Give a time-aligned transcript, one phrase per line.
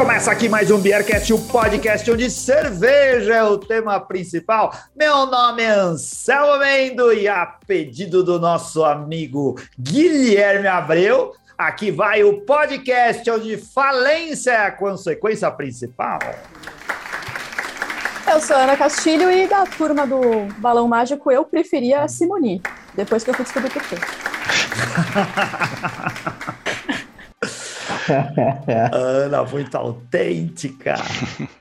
[0.00, 4.74] Começa aqui mais um Beercast, o podcast onde cerveja é o tema principal.
[4.96, 12.24] Meu nome é Anselmo Mendo e a pedido do nosso amigo Guilherme Abreu, aqui vai
[12.24, 16.18] o podcast onde falência é a consequência principal.
[18.26, 22.62] Eu sou Ana Castilho e da turma do Balão Mágico eu preferia a Simoni,
[22.94, 23.96] depois que eu fui descobrir por quê.
[28.92, 30.94] Ana, muito autêntica.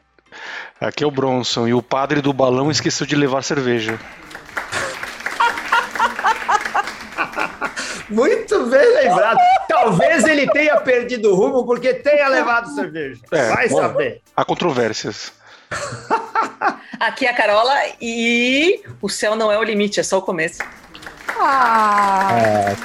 [0.80, 4.00] Aqui é o Bronson e o padre do balão esqueceu de levar cerveja.
[8.10, 9.38] Muito bem lembrado.
[9.68, 13.20] Talvez ele tenha perdido o rumo porque tenha levado cerveja.
[13.32, 13.78] É, Vai bom.
[13.82, 14.22] saber.
[14.36, 15.32] Há controvérsias.
[17.00, 20.58] Aqui é a Carola e o céu não é o limite, é só o começo.
[21.40, 22.76] Ah, É,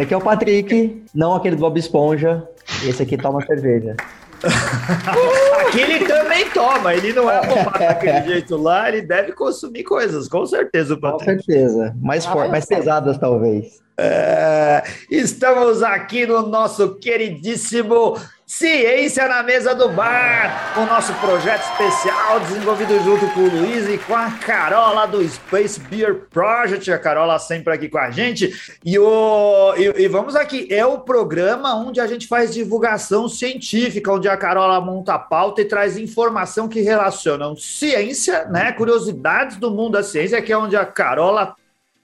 [0.00, 0.04] fofinho.
[0.04, 2.46] Aqui é o Patrick, não aquele do Bob Esponja.
[2.86, 3.96] Esse aqui toma cerveja.
[5.66, 10.28] Aqui ele também toma, ele não é arrombado daquele jeito lá, ele deve consumir coisas,
[10.28, 11.44] com certeza, Com Patrick.
[11.44, 11.94] certeza.
[12.00, 12.78] Mais, Ah, mais sei.
[12.78, 13.80] pesadas, talvez.
[13.98, 18.16] É, estamos aqui no nosso queridíssimo
[18.52, 23.96] Ciência na Mesa do Bar, o nosso projeto especial desenvolvido junto com o Luiz e
[23.96, 26.90] com a Carola do Space Beer Project.
[26.90, 28.52] A Carola sempre aqui com a gente.
[28.84, 34.12] E, o, e, e vamos aqui, é o programa onde a gente faz divulgação científica,
[34.12, 39.70] onde a Carola monta a pauta e traz informação que relacionam ciência, né, curiosidades do
[39.70, 41.54] mundo da ciência, que é onde a Carola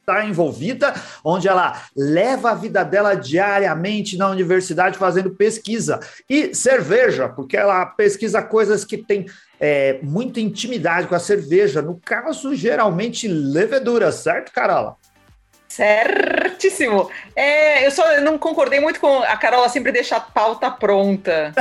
[0.07, 5.99] está envolvida, onde ela leva a vida dela diariamente na universidade fazendo pesquisa.
[6.31, 9.27] E cerveja, porque ela pesquisa coisas que têm
[9.59, 11.83] é, muita intimidade com a cerveja.
[11.83, 14.97] No caso, geralmente levedura, certo, Carola?
[15.77, 17.11] Certíssimo.
[17.35, 21.53] É, eu só não concordei muito com a Carola sempre deixa a pauta pronta.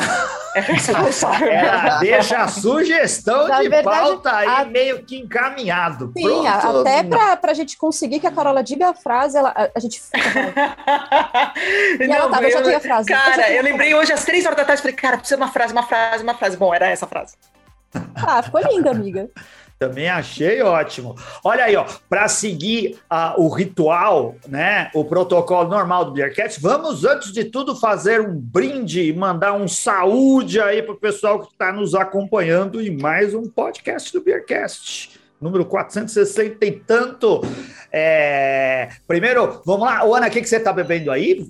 [0.56, 1.50] É responsável.
[1.52, 6.14] Ela deixa a sugestão Na de verdade, pauta aí a- meio que encaminhado.
[6.16, 6.48] sim, Pronto.
[6.48, 9.80] a- até pra, pra gente conseguir que a Carola diga a frase, ela, a, a
[9.80, 10.02] gente.
[12.00, 13.12] E ela tava, eu já tinha a frase.
[13.12, 15.36] Eu Cara, tinha eu a lembrei hoje às três horas da tarde, falei, cara, precisa
[15.38, 16.58] de uma frase, uma frase, uma frase.
[16.58, 17.36] Bom, era essa frase.
[18.16, 19.30] Ah, ficou linda, amiga.
[19.78, 21.16] Também achei ótimo.
[21.44, 27.04] Olha aí, ó, para seguir ah, o ritual, né, o protocolo normal do Beercast, vamos
[27.04, 31.52] antes de tudo fazer um brinde e mandar um saúde aí para o pessoal que
[31.52, 35.20] está nos acompanhando em mais um podcast do Beercast.
[35.42, 37.42] Número 460 e tanto.
[37.92, 40.06] É, Primeiro, vamos lá.
[40.06, 41.46] Ô, Ana, o que, que você está bebendo aí?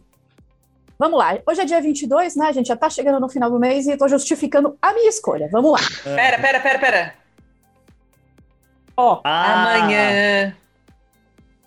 [0.98, 1.38] Vamos lá.
[1.46, 2.48] Hoje é dia 22, né?
[2.48, 5.10] A gente já tá chegando no final do mês e eu tô justificando a minha
[5.10, 5.48] escolha.
[5.52, 5.80] Vamos lá.
[6.04, 7.25] Pera, pera, pera, pera.
[8.98, 10.56] Ó, Ah, Amanhã.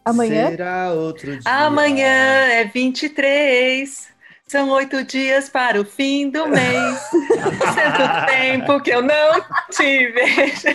[0.04, 0.48] amanhã.
[0.50, 1.42] Será outro dia.
[1.44, 4.08] Amanhã é 23.
[4.46, 6.98] São oito dias para o fim do mês.
[7.28, 10.68] Tanto tempo que eu não te vejo.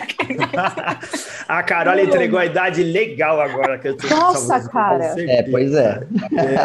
[1.48, 5.16] A Carol entregou a idade legal agora que eu tô Nossa, música, cara.
[5.18, 6.04] É, pois é.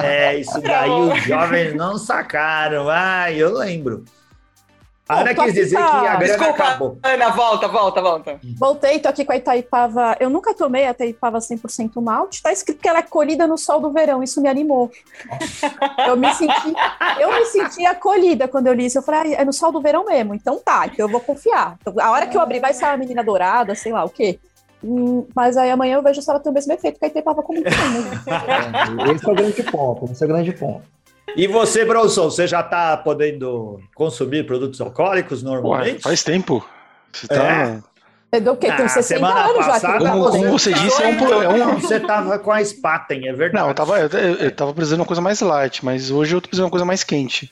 [0.04, 2.91] É, isso daí os jovens não sacaram.
[2.91, 4.04] Ai, eu lembro.
[5.08, 6.98] A Ana quis dizer pra- que a grana Desculpa, acabou.
[7.02, 8.41] Ana, volta, volta, volta.
[8.58, 10.16] Voltei, tô aqui com a Itaipava.
[10.20, 12.42] Eu nunca tomei a Itaipava 100% malte.
[12.42, 14.22] Tá escrito que ela é colhida no sol do verão.
[14.22, 14.91] Isso me animou.
[16.06, 16.74] Eu me senti,
[17.20, 18.98] eu me senti acolhida quando eu li isso.
[18.98, 20.34] Eu falei, ah, é no sol do verão mesmo.
[20.34, 21.76] Então tá, então eu vou confiar.
[21.80, 24.38] Então, a hora que eu abrir vai ser uma menina dourada, sei lá o quê.
[24.84, 27.42] Hum, mas aí amanhã eu vejo se ela tem o mesmo efeito que a Itaipava?
[27.42, 30.04] É, Esse é o grande ponto.
[30.12, 30.82] Esse é o grande ponto.
[31.37, 36.03] E você, Bronson, você já está podendo consumir produtos alcoólicos Ué, normalmente?
[36.03, 36.66] faz tempo.
[37.12, 37.78] Você tá.
[38.28, 38.55] Entendeu?
[38.56, 39.72] Porque tem Ah, 60 semana anos já.
[39.72, 42.39] passada, que eu Como- tô- como você disse, é um pro- é Não, Você tava
[42.39, 43.62] com a Spaten, é verdade.
[43.62, 46.41] Não, eu tava, eu, eu tava precisando de uma coisa mais light, mas hoje eu
[46.41, 47.50] tô precisando de uma coisa mais quente.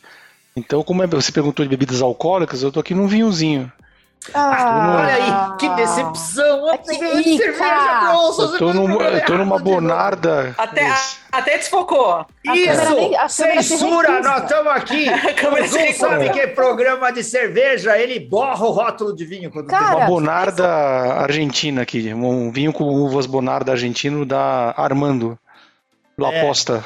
[0.54, 3.70] Então, como é- você perguntou de bebidas alcoólicas, eu tô aqui num vinhozinho.
[4.34, 6.68] Ah, Olha aí, que decepção.
[6.72, 8.00] É que Cerveja.
[8.00, 10.52] Bronson, Eu tô, num- eu tô numa bonarda.
[10.58, 10.92] Até,
[11.30, 12.10] até desfocou.
[12.12, 13.36] A câmera nem- a Isso!
[13.44, 14.20] Censura!
[14.20, 15.08] Nós estamos aqui!
[15.08, 16.08] A câmera O se Zoom recusa.
[16.08, 19.96] sabe que é programa de cerveja, ele borra o rótulo de vinho quando Cara, tem
[19.96, 22.12] Uma bonarda argentina aqui.
[22.12, 25.38] Um vinho com uvas bonarda argentino da Armando.
[26.18, 26.40] Do É.
[26.40, 26.84] Aposta.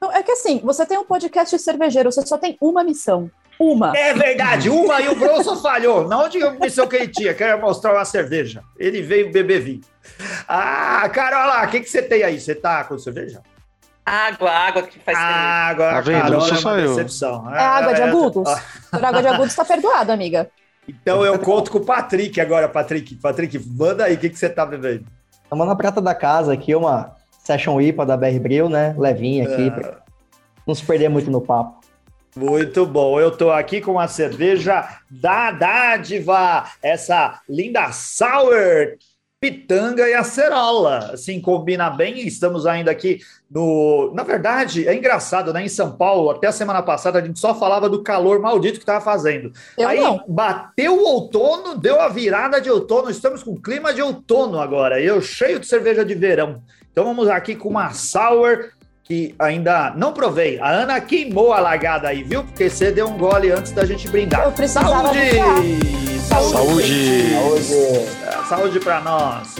[0.00, 3.28] Não, é que assim, você tem um podcast cervejeiro, você só tem uma missão.
[3.58, 3.96] Uma.
[3.96, 6.08] É verdade, uma e o Bronson falhou.
[6.08, 8.62] Não diga a missão que ele tinha, que era mostrar uma cerveja.
[8.78, 9.80] Ele veio beber vinho.
[10.48, 12.40] Ah, Carola, o que, que você tem aí?
[12.40, 13.42] Você tá com cerveja?
[14.04, 15.16] Água, água que faz.
[15.16, 16.20] Água, Tá vendo?
[16.22, 17.54] Carola é uma decepção.
[17.54, 18.48] É água de Ah, agudos.
[18.48, 20.50] ah, Por água de agudos tá perdoado, amiga.
[20.86, 23.14] Então eu conto com o Patrick agora, Patrick.
[23.16, 25.06] Patrick, manda aí, o que, que você tá bebendo?
[25.42, 28.94] Estamos na prata da casa aqui, uma Session IPA da BR Bril, né?
[28.98, 29.98] Levinha aqui, pra
[30.66, 31.80] não se perder muito no papo.
[32.36, 33.20] Muito bom.
[33.20, 38.96] Eu tô aqui com a cerveja da Dádiva, essa linda sour
[39.44, 41.10] pitanga e acerola.
[41.12, 42.26] Assim, combina bem.
[42.26, 43.20] Estamos ainda aqui
[43.50, 44.10] no.
[44.14, 45.62] Na verdade, é engraçado, né?
[45.64, 48.82] Em São Paulo, até a semana passada, a gente só falava do calor maldito que
[48.84, 49.52] estava fazendo.
[49.76, 50.24] Eu Aí não.
[50.26, 53.10] bateu o outono, deu a virada de outono.
[53.10, 54.98] Estamos com clima de outono agora.
[55.00, 56.62] Eu cheio de cerveja de verão.
[56.90, 58.70] Então vamos aqui com uma sour
[59.04, 60.58] que ainda não provei.
[60.58, 62.42] A Ana queimou a lagada aí, viu?
[62.42, 64.44] Porque você deu um gole antes da gente brindar.
[64.44, 65.20] Eu precisava Saúde!
[66.20, 67.30] Saúde!
[67.30, 67.30] Saúde!
[67.30, 67.74] Saúde.
[68.24, 69.56] É, Saúde para nós.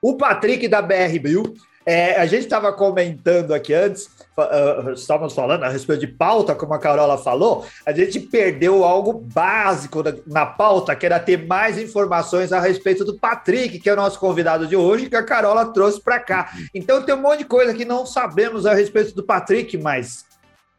[0.00, 1.54] O Patrick da BR Bill,
[1.84, 4.08] é, a gente estava comentando aqui antes,
[4.42, 9.12] ah, estávamos falando a respeito de pauta, como a Carola falou, a gente perdeu algo
[9.12, 13.96] básico na pauta, que era ter mais informações a respeito do Patrick, que é o
[13.96, 16.52] nosso convidado de hoje, que a Carola trouxe para cá.
[16.74, 20.27] Então tem um monte de coisa que não sabemos a respeito do Patrick, mas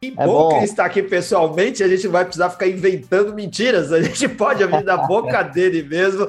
[0.02, 0.48] que É bom, bom.
[0.48, 4.64] que ele está aqui pessoalmente, a gente vai precisar ficar inventando mentiras, a gente pode
[4.64, 6.26] ouvir da boca dele mesmo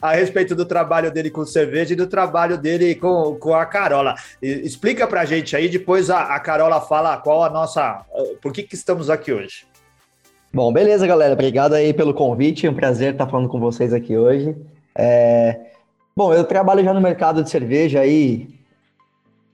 [0.00, 4.16] a respeito do trabalho dele com cerveja e do trabalho dele com, com a Carola.
[4.42, 8.04] E- explica pra gente aí, depois a, a Carola fala qual a nossa.
[8.40, 9.66] Por que, que estamos aqui hoje?
[10.52, 11.32] Bom, beleza, galera.
[11.32, 12.66] Obrigado aí pelo convite.
[12.66, 14.56] É um prazer estar falando com vocês aqui hoje.
[14.98, 15.60] É,
[16.14, 18.48] Bom, eu trabalho já no mercado de cerveja aí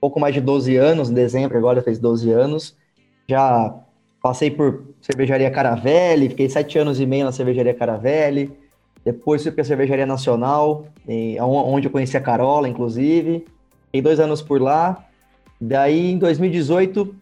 [0.01, 1.09] pouco mais de 12 anos.
[1.11, 2.75] Em dezembro agora fez 12 anos.
[3.29, 3.75] Já
[4.23, 8.51] passei por cervejaria Caravelli, fiquei sete anos e meio na cervejaria Caravelli.
[9.05, 13.45] Depois fui para a cervejaria Nacional, e- onde eu conheci a Carola, inclusive.
[13.85, 15.05] Fiquei dois anos por lá.
[15.61, 17.15] Daí, em 2018,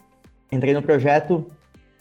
[0.50, 1.46] entrei no projeto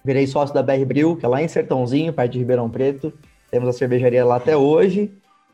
[0.05, 3.13] Virei sócio da BR Bril, que é lá em Sertãozinho, perto de Ribeirão Preto.
[3.51, 5.11] Temos a cervejaria lá até hoje.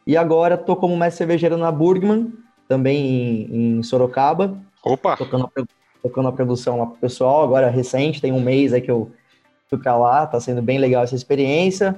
[0.06, 2.31] E agora tô como mestre cervejeiro na Burgman,
[2.69, 5.16] também em, em Sorocaba, Opa!
[5.16, 5.62] tocando a,
[6.02, 7.44] tocando a produção lá pro pessoal.
[7.44, 9.10] Agora recente, tem um mês aí que eu
[9.69, 11.96] fui pra lá, tá sendo bem legal essa experiência.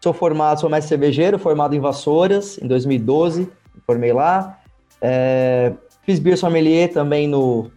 [0.00, 3.50] Sou formado, sou mestre cervejeiro, formado em Vassouras, em 2012,
[3.84, 4.60] formei lá.
[5.00, 5.72] É,
[6.02, 7.70] fiz beer sommelier também no...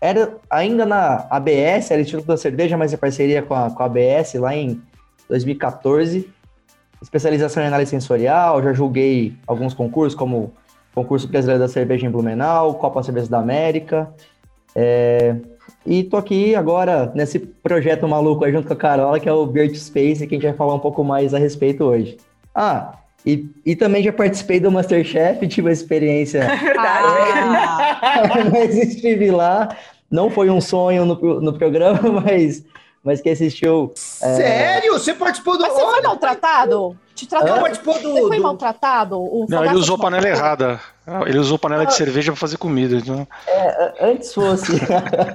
[0.00, 3.86] Era ainda na ABS, era Instituto da Cerveja, mas em parceria com a, com a
[3.86, 4.80] ABS lá em
[5.28, 6.30] 2014.
[7.02, 10.52] Especialização em análise sensorial, já julguei alguns concursos, como
[10.94, 14.10] concurso brasileiro da cerveja em Blumenau, Copa Cerveja da América.
[14.78, 15.34] É,
[15.86, 19.46] e tô aqui agora nesse projeto maluco aí junto com a Carola, que é o
[19.46, 22.18] Beer to Space, que a gente vai falar um pouco mais a respeito hoje.
[22.54, 26.46] Ah, e, e também já participei do Masterchef, tive uma experiência,
[26.78, 29.74] Ah, mas estive lá.
[30.10, 32.64] Não foi um sonho no, no programa, mas,
[33.06, 33.92] mas que assistiu.
[33.94, 34.92] Sério?
[34.94, 35.62] Você participou do.
[35.62, 36.98] mas você foi maltratado?
[37.14, 37.60] Te Você trataram?
[37.62, 38.28] participou Você do.
[38.28, 39.18] foi do- maltratado?
[39.18, 40.80] O Não, ele usou panela errada.
[41.24, 42.96] Ele usou panela de cerveja pra fazer comida.
[42.96, 43.26] Então...
[44.00, 44.72] Antes fosse.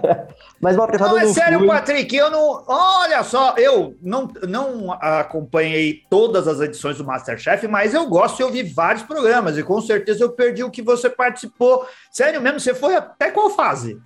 [0.61, 1.67] mas maltratado Não, é não sério, fui.
[1.69, 2.63] Patrick, eu não.
[2.67, 8.43] Olha só, eu não, não acompanhei todas as edições do Masterchef, mas eu gosto de
[8.43, 11.85] ouvir vários programas e com certeza eu perdi o que você participou.
[12.11, 13.97] Sério mesmo, você foi até qual fase?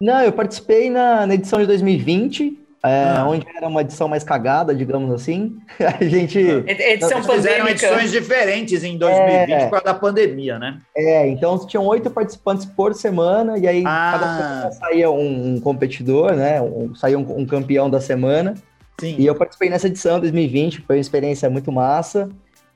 [0.00, 3.26] Não, eu participei na, na edição de 2020, é, Ah.
[3.28, 5.56] onde era uma edição mais cagada, digamos assim.
[6.00, 6.38] A gente.
[6.38, 9.64] Edição Vocês fizeram edições diferentes em 2020 É.
[9.64, 10.78] por causa da pandemia, né?
[10.96, 14.10] É, então tinham oito participantes por semana, e aí Ah.
[14.18, 16.60] cada semana saía um, um competidor, né?
[16.60, 18.54] Um, saía um, um campeão da semana.
[19.00, 19.16] Sim.
[19.18, 22.28] E eu participei nessa edição 2020, foi uma experiência muito massa.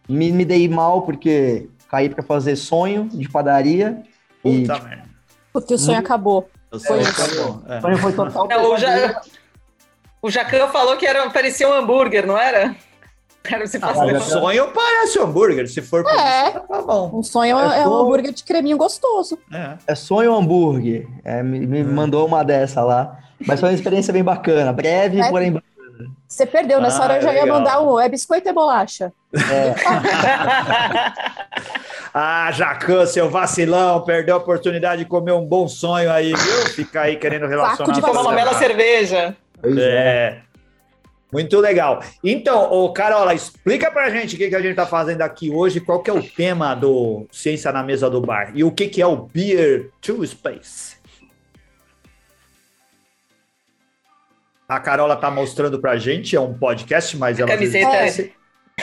[0.09, 4.03] Me, me dei mal porque caí para fazer sonho de padaria.
[4.45, 5.03] E Puta tipo, merda.
[5.53, 6.49] Porque o sonho acabou.
[6.71, 7.23] Foi sei, isso.
[7.23, 7.63] acabou.
[7.69, 7.81] É.
[7.81, 8.49] sonho foi total.
[8.49, 9.21] Não, o, ja...
[10.27, 12.75] o Jacan falou que era, parecia um hambúrguer, não era?
[13.49, 16.49] Era se Ah, o sonho parece hambúrguer, se for por É.
[16.49, 17.11] isso, tá bom.
[17.15, 19.39] Um sonho é, É é um hambúrguer de creminho gostoso.
[19.53, 19.77] É.
[19.87, 21.07] É sonho hambúrguer.
[21.25, 21.93] É, me, me Hum.
[21.95, 23.19] mandou uma dessa lá.
[23.47, 24.73] Mas foi uma experiência bem bacana.
[24.73, 25.29] Breve, É.
[25.31, 25.63] porém
[26.29, 27.59] Você perdeu, nessa Ah, hora eu já ia legal.
[27.59, 27.99] mandar um.
[28.01, 29.13] É biscoito e bolacha.
[32.19, 36.67] Ah, Jacan, seu vacilão, perdeu a oportunidade de comer um bom sonho aí, viu?
[36.71, 37.93] Fica aí querendo relacionar.
[37.93, 38.37] de com Tomar uma você.
[38.37, 39.37] bela cerveja.
[39.61, 39.83] Pois é.
[39.83, 40.47] É.
[41.33, 42.03] Muito legal.
[42.23, 45.81] Então, ô Carola, explica pra gente o que, que a gente tá fazendo aqui hoje,
[45.81, 49.03] qual que é o tema do Ciência na Mesa do Bar e o que, que
[49.03, 50.97] é o Beer to Space.
[54.69, 58.07] A Carola tá mostrando pra gente, é um podcast, mas ela Camiseta.
[58.07, 58.33] esquece.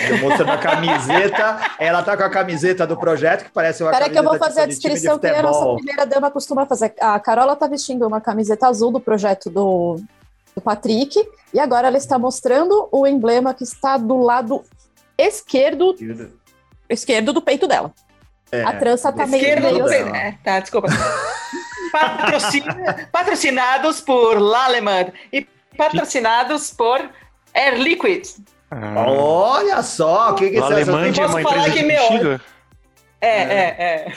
[0.07, 1.59] Tô mostrando a camiseta.
[1.77, 4.45] Ela tá com a camiseta do projeto, que parece uma Espera que eu vou camiseta
[4.47, 6.93] fazer a de time de descrição que a nossa primeira dama costuma fazer.
[6.99, 9.99] A Carola tá vestindo uma camiseta azul do projeto do,
[10.55, 11.17] do Patrick.
[11.53, 14.63] E agora ela está mostrando o emblema que está do lado
[15.17, 15.95] esquerdo,
[16.89, 17.93] esquerdo do peito dela.
[18.51, 20.03] É, a trança tá meio, Esquerdo do assim.
[20.03, 20.15] peito.
[20.15, 20.87] É, tá, desculpa.
[21.91, 27.07] Patrocina- patrocinados por Laleman e patrocinados por
[27.53, 28.27] Air Liquid.
[28.71, 32.41] Ah, Olha só, o que, que você Alemanha é Posso falar que meu- bexiga?
[33.21, 34.07] É, é, é.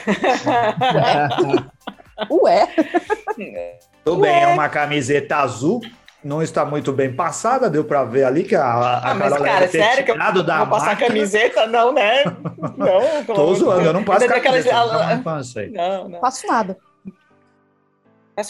[2.31, 2.67] Ué,
[4.03, 5.81] Tudo bem, é uma camiseta azul.
[6.27, 9.45] Não está muito bem passada, deu pra ver ali que a, a Ah, mas Carola
[9.49, 11.65] cara, ter sério que eu da vou passar camiseta?
[11.67, 12.25] Não, né?
[12.75, 13.23] Não.
[13.33, 15.15] Tô zoando, eu não passo aquelas- camiseta.
[15.15, 15.69] Não faço aí.
[15.69, 16.19] Não, não.
[16.19, 16.77] faço nada.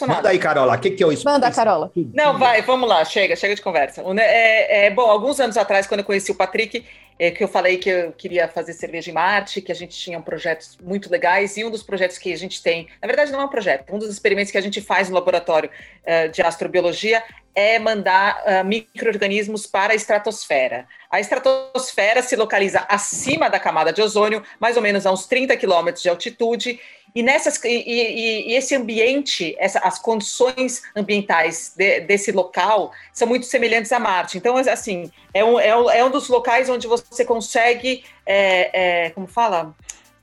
[0.01, 0.29] Manda nada.
[0.29, 1.31] aí, Carola, o que, que eu explico?
[1.31, 1.91] Manda, Carola.
[2.13, 4.03] Não, vai, vamos lá, chega, chega de conversa.
[4.19, 6.83] É, é, bom, alguns anos atrás, quando eu conheci o Patrick,
[7.19, 10.19] é, que eu falei que eu queria fazer cerveja em Marte, que a gente tinha
[10.21, 13.45] projetos muito legais, e um dos projetos que a gente tem, na verdade não é
[13.45, 15.69] um projeto, um dos experimentos que a gente faz no laboratório
[16.05, 17.23] eh, de astrobiologia
[17.57, 20.87] é mandar ah, micro-organismos para a estratosfera.
[21.09, 25.57] A estratosfera se localiza acima da camada de ozônio, mais ou menos a uns 30
[25.57, 26.79] quilômetros de altitude,
[27.19, 33.27] e, nessas, e, e- e esse ambiente, essa- as condições ambientais de- desse local são
[33.27, 34.37] muito semelhantes a Marte.
[34.37, 39.09] Então, assim, é um, é um, é um dos locais onde você consegue, é, é,
[39.11, 39.75] como fala?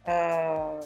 [0.06, 0.80] Ah,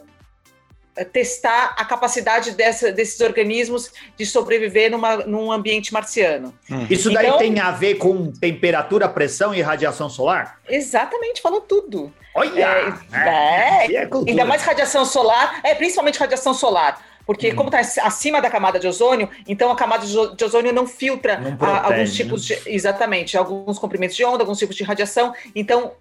[1.05, 6.55] testar a capacidade dessa- desses organismos de sobreviver numa, num ambiente marciano.
[6.91, 10.59] Isso daí Então- tem a ver com temperatura, pressão e radiação solar?
[10.69, 12.13] Exatamente, falou tudo.
[12.35, 12.99] Olha!
[13.13, 14.31] É, é, é cultura.
[14.31, 17.07] Ainda mais radiação solar, é principalmente radiação solar.
[17.27, 21.37] Porque, como está acima da camada de ozônio, então a camada de ozônio não filtra
[21.39, 22.17] Não a- protege, alguns né?
[22.17, 22.59] tipos de.
[22.65, 25.35] Exatamente, alguns comprimentos de onda, alguns tipos de radiação.
[25.55, 25.93] Então,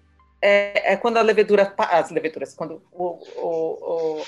[0.41, 1.73] é, é quando a levedura.
[1.77, 4.21] As leveduras, quando o- o-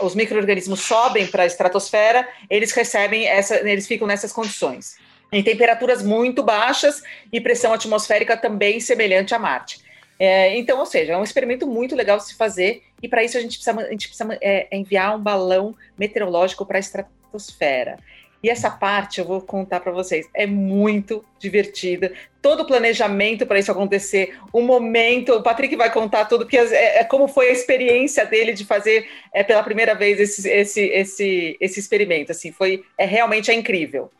[0.00, 3.56] o- os micro-organismos sobem para a estratosfera, eles recebem essa.
[3.68, 4.96] Eles ficam nessas condições.
[5.32, 9.84] Em temperaturas muito baixas e pressão atmosférica também semelhante a Marte.
[10.18, 13.40] É, então, ou seja, é um experimento muito legal se fazer, e para isso a
[13.40, 17.98] gente precisa, a gente precisa é, enviar um balão meteorológico para a estratosfera.
[18.46, 22.12] E essa parte eu vou contar para vocês, é muito divertida.
[22.40, 27.00] Todo o planejamento para isso acontecer, o momento, o Patrick vai contar tudo, porque é,
[27.00, 31.56] é como foi a experiência dele de fazer é, pela primeira vez esse, esse, esse,
[31.60, 32.30] esse experimento.
[32.30, 34.12] Assim, foi é, realmente é incrível.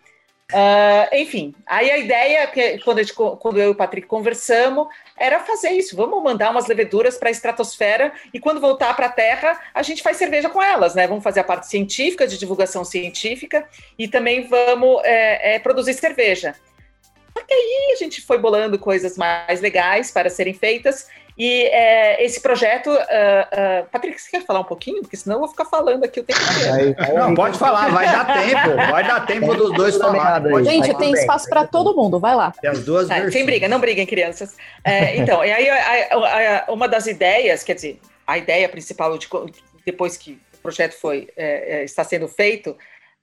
[0.53, 4.87] Ah, enfim, aí a ideia, que quando, gente, quando eu e o Patrick conversamos,
[5.17, 5.97] era fazer isso.
[5.97, 10.03] Vamos mandar umas leveduras para a estratosfera e quando voltar para a Terra, a gente
[10.03, 11.07] faz cerveja com elas, né?
[11.07, 16.55] Vamos fazer a parte científica, de divulgação científica e também vamos é, é, produzir cerveja.
[17.37, 22.25] Só que aí a gente foi bolando coisas mais legais para serem feitas e é,
[22.25, 25.03] esse projeto, uh, uh, Patrick, você quer falar um pouquinho?
[25.03, 27.15] Porque senão eu vou ficar falando aqui o tempo inteiro.
[27.15, 28.77] Não, pode falar, vai dar tempo.
[28.91, 30.43] Vai dar tempo dos dois falar.
[30.65, 32.53] Gente, tem espaço para todo mundo, vai lá.
[32.61, 33.33] Tem as duas Tá, versões.
[33.35, 34.57] sem briga, não briguem, crianças.
[34.83, 35.77] É, então, e aí a-
[36.17, 39.29] a- a- uma das ideias, quer dizer, a ideia principal de
[39.85, 42.77] depois que o projeto foi é, é, está sendo feito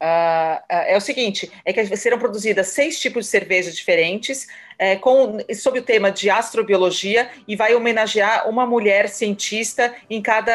[0.06, 5.38] ah, é o seguinte: é que serão produzidas seis tipos de cervejas diferentes, é, com,
[5.56, 10.54] sob o tema de astrobiologia, e vai homenagear uma mulher cientista em cada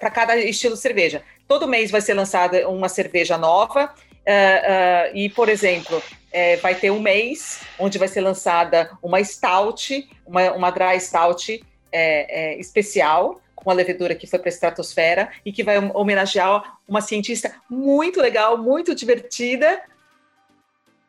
[0.00, 1.22] para cada estilo de cerveja.
[1.46, 3.92] Todo mês vai ser lançada uma cerveja nova.
[4.26, 6.02] ah, ah, e, por exemplo,
[6.32, 11.64] é, vai ter um mês onde vai ser lançada uma stout, uma, uma dry stout
[11.90, 16.78] é, é, especial, com a levedura que foi para a estratosfera e que vai homenagear
[16.86, 19.80] uma cientista muito legal, muito divertida.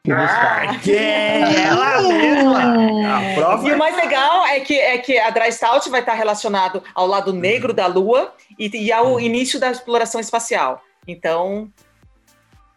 [0.09, 3.17] Ah, que é ela mesma.
[3.17, 6.13] A prova E o mais legal é que, é que a Dry Stout vai estar
[6.13, 10.81] relacionado ao lado negro da Lua e, e ao início da exploração espacial.
[11.07, 11.71] Então,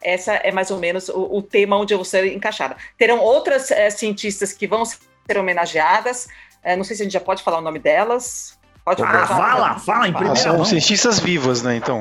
[0.03, 2.77] essa é mais ou menos o, o tema onde eu vou ser encaixada.
[2.99, 6.29] Terão outras eh, cientistas que vão ser homenageadas.
[6.63, 8.61] Eh, não sei se a gente já pode falar o nome delas.
[8.85, 10.65] Pode Ah, fala, fala em Ah, primeira são mão.
[10.65, 11.77] cientistas vivas, né?
[11.77, 12.01] Então.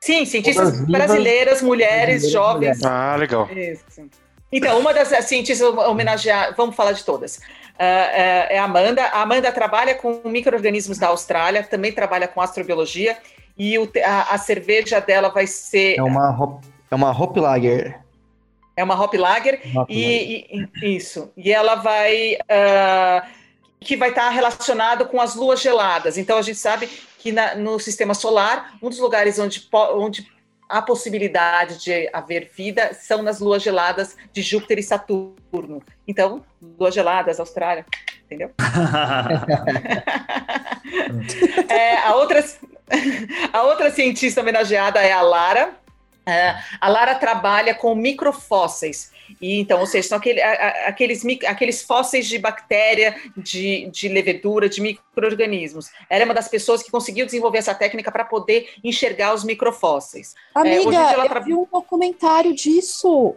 [0.00, 2.78] Sim, cientistas vivas, brasileiras, mulheres, brasileiras, jovens.
[2.78, 2.84] mulheres.
[2.84, 3.48] Ah, legal.
[3.50, 4.10] Isso.
[4.52, 7.40] Então, uma das cientistas homenagear, vamos falar de todas.
[7.78, 7.84] Ah,
[8.50, 9.02] é a Amanda.
[9.04, 13.16] A Amanda trabalha com micro-organismos da Austrália, também trabalha com astrobiologia,
[13.56, 15.96] e o a, a cerveja dela vai ser.
[15.98, 17.98] É uma, hop, é uma Hop Lager.
[18.76, 19.88] É uma Hop Lager, Hop Lager.
[19.88, 21.32] e, e- isso.
[21.36, 22.36] E ela vai.
[22.48, 23.24] ah,
[23.84, 26.18] que vai estar relacionado com as luas geladas.
[26.18, 26.86] Então, a gente sabe
[27.18, 30.26] que na- no sistema solar, um dos lugares onde, onde
[30.68, 35.82] há possibilidade de haver vida são nas luas geladas de Júpiter e Saturno.
[36.08, 36.44] Então,
[36.78, 37.84] luas geladas, Austrália,
[38.24, 38.50] entendeu?
[41.68, 42.44] É, a, outra,
[43.52, 45.72] a outra cientista homenageada é a Lara.
[46.26, 49.12] É, a Lara trabalha com microfósseis.
[49.40, 54.68] E então, ou seja, são aquele, a, aqueles, aqueles fósseis de bactéria, de, de levedura,
[54.68, 55.90] de micro-organismos.
[56.08, 60.34] Ela é uma das pessoas que conseguiu desenvolver essa técnica para poder enxergar os microfósseis.
[60.54, 61.40] Amiga, é, hoje ela eu tra...
[61.40, 63.36] vi um documentário disso.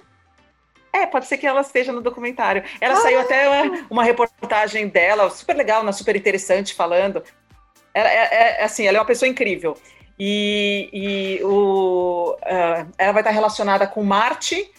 [0.93, 2.63] É, pode ser que ela esteja no documentário.
[2.81, 3.01] Ela ah.
[3.01, 7.23] saiu até uma, uma, reportagem dela, super legal, uma super interessante, falando.
[7.93, 9.77] Ela, é, é, assim, ela é uma pessoa incrível.
[10.19, 14.71] E, e o, uh, ela vai estar relacionada com Marte,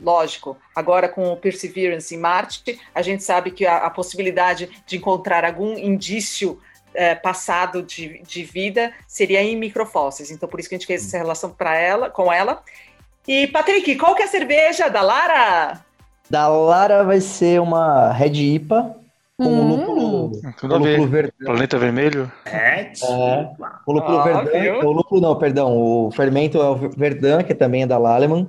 [0.00, 4.96] lógico, agora com o Perseverance em Marte, a gente sabe que a, a possibilidade de
[4.96, 10.30] encontrar algum indício uh, passado de, de, vida seria em microfósseis.
[10.30, 12.62] Então, por isso que a gente fez essa relação para ela, com ela.
[13.26, 15.80] E, Patrick, qual que é a cerveja da Lara?
[16.28, 18.96] Da Lara vai ser uma Red IPA,
[19.38, 19.60] com hum.
[19.60, 21.32] o lúpulo, o lúpulo verdão.
[21.44, 22.32] Planeta Vermelho?
[22.46, 23.50] É, é
[23.86, 27.82] o lúpulo ah, verdão, o lúpulo não, perdão, o fermento é o verdão, que também
[27.82, 28.48] é da Laleman,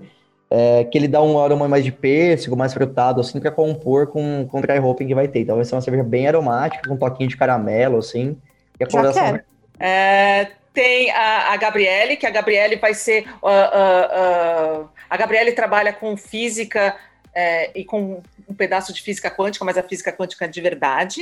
[0.50, 4.48] é, que ele dá um aroma mais de pêssego, mais frutado, assim, para compor com,
[4.48, 5.42] com o dry hopping que vai ter.
[5.42, 8.38] Então vai ser uma cerveja bem aromática, com um toquinho de caramelo, assim.
[8.80, 9.39] E a coloração...
[9.80, 13.27] É, tem a, a Gabriele, que a Gabriele vai ser...
[13.42, 16.96] Uh, uh, uh, a Gabriele trabalha com física
[17.34, 21.22] é, e com um pedaço de física quântica, mas a física quântica de verdade.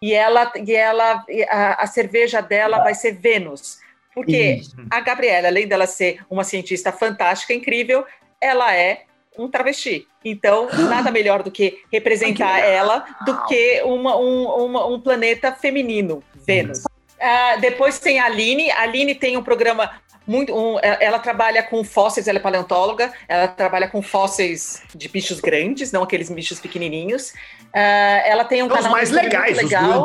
[0.00, 3.78] E ela, e ela a, a cerveja dela vai ser Vênus.
[4.14, 4.76] Porque Isso.
[4.90, 8.04] a Gabriela, além dela ser uma cientista fantástica, incrível,
[8.40, 9.04] ela é
[9.38, 10.06] um travesti.
[10.24, 16.22] Então, nada melhor do que representar ela do que uma, um, uma, um planeta feminino,
[16.34, 16.84] Vênus.
[16.84, 18.70] Uh, depois tem a Aline.
[18.70, 19.90] A Aline tem um programa
[20.26, 20.54] muito.
[20.54, 25.40] Um, é, ela trabalha com fósseis, ela é paleontóloga, ela trabalha com fósseis de bichos
[25.40, 27.30] grandes, não aqueles bichos pequenininhos.
[27.68, 30.04] Uh, ela tem um Os canal mais legais, legal.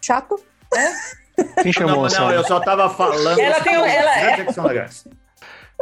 [0.00, 0.42] Chato?
[0.74, 1.62] É?
[1.62, 3.38] Quem chamou não, não, eu só tava falando.
[3.38, 4.44] Ela tem, um, ela é...
[4.44, 5.06] que são legais.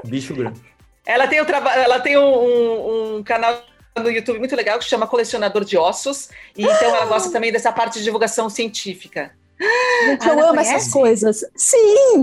[0.04, 0.60] Bicho grande.
[1.04, 3.60] Ela tem, um, ela tem um, um canal
[4.00, 6.30] no YouTube muito legal que chama Colecionador de Ossos.
[6.56, 9.32] E então ela gosta também dessa parte de divulgação científica.
[10.04, 10.74] Gente, eu amo conhece?
[10.74, 11.44] essas coisas.
[11.54, 12.22] Sim!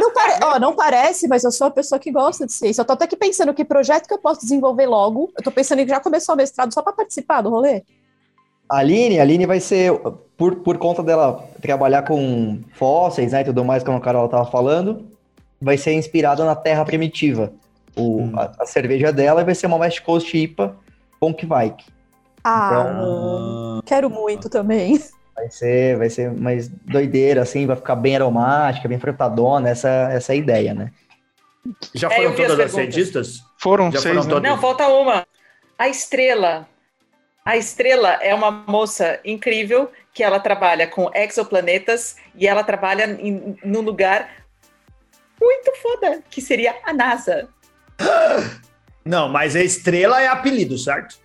[0.00, 0.44] não, pare...
[0.44, 2.82] oh, não parece, mas eu sou uma pessoa que gosta de ciência.
[2.82, 5.32] Eu tô até aqui pensando que projeto que eu posso desenvolver logo.
[5.36, 7.82] Eu tô pensando em já começar o mestrado só para participar do rolê.
[8.68, 9.92] A Aline, a Aline vai ser,
[10.36, 14.48] por, por conta dela trabalhar com fósseis né, e tudo mais, como a Carol tava
[14.48, 15.10] falando,
[15.60, 17.52] vai ser inspirada na Terra Primitiva.
[17.96, 18.32] O, hum.
[18.36, 20.76] a, a, cerveja dela vai ser uma West Coast IPA
[21.18, 21.84] Ponkwijk.
[22.42, 24.98] Ah, então, quero muito também.
[25.34, 30.32] Vai ser, vai ser mais doideira, assim, vai ficar bem aromática, bem frutadona, essa, essa
[30.32, 30.90] é a ideia, né?
[31.94, 33.44] Já é, foram é, todas as, as cientistas?
[33.58, 34.50] Foram Já seis, foram todas...
[34.50, 35.26] Não, falta uma.
[35.78, 36.66] A Estrela.
[37.44, 43.56] A Estrela é uma moça incrível que ela trabalha com exoplanetas e ela trabalha em,
[43.64, 44.28] num lugar
[45.40, 47.48] muito foda, que seria a NASA.
[49.04, 51.16] Não, mas a Estrela é apelido, certo?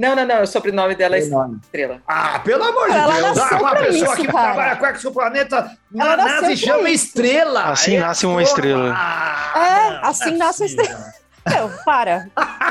[0.00, 0.42] Não, não, não.
[0.42, 2.00] O sobrenome dela é Estrela.
[2.06, 3.38] Ah, pelo amor de ela Deus.
[3.38, 4.54] Ah, uma pessoa isso, que cara.
[4.54, 7.06] trabalha com exoplaneta na NASA chama isso.
[7.06, 7.64] Estrela.
[7.64, 8.94] Assim nasce uma estrela.
[8.96, 11.14] Ah, é, assim nasce uma estrela.
[11.46, 12.28] Não, para.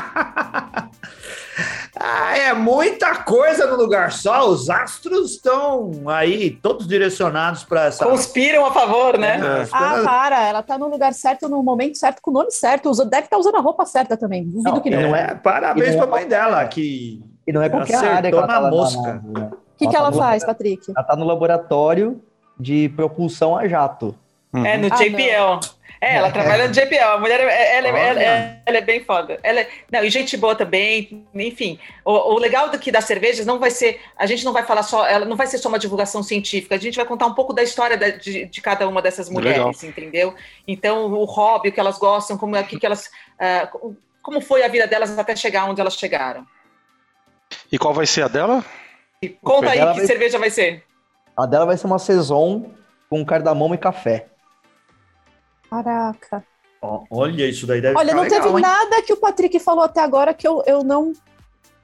[2.12, 4.48] ah, é muita coisa no lugar só.
[4.48, 8.04] Os astros estão aí todos direcionados para essa.
[8.04, 9.36] Conspiram a favor, né?
[9.36, 10.42] É, ah, para.
[10.48, 12.90] Ela tá no lugar certo, no momento certo, com o nome certo.
[13.04, 14.44] Deve estar tá usando a roupa certa também.
[14.44, 15.02] Duvido não, que não.
[15.02, 17.22] não é, parabéns para a mãe dela, que.
[17.46, 19.22] E não é qualquer área que ela tá na mosca.
[19.24, 19.50] O né?
[19.78, 20.92] que, que ela, tá faz, Patrick?
[20.94, 22.20] Ela tá no laboratório
[22.58, 24.14] de propulsão a jato.
[24.52, 25.38] É, no ah, JPL.
[25.38, 25.60] Não.
[26.00, 27.02] É, ela trabalha no JPL.
[27.02, 29.38] A mulher, é, ela, ela, ela, ela, é bem foda.
[29.42, 31.26] Ela, é, não, e gente boa também.
[31.34, 34.00] Enfim, o, o legal daqui das cervejas não vai ser.
[34.16, 35.06] A gente não vai falar só.
[35.06, 36.74] Ela não vai ser só uma divulgação científica.
[36.74, 39.58] A gente vai contar um pouco da história da, de, de, cada uma dessas mulheres,
[39.58, 39.74] legal.
[39.84, 40.34] entendeu?
[40.66, 43.10] Então, o hobby, o que elas gostam, como é que elas.
[43.38, 46.46] Uh, como foi a vida delas até chegar onde elas chegaram.
[47.70, 48.64] E qual vai ser a dela?
[49.22, 50.06] E conta aí que vai...
[50.06, 50.82] cerveja vai ser.
[51.36, 52.70] A dela vai ser uma saison
[53.08, 54.26] com cardamomo e café.
[55.70, 56.44] Caraca.
[57.10, 58.60] olha, isso daí deve Olha, não legal, teve hein?
[58.60, 61.12] nada que o Patrick falou até agora que eu, eu não,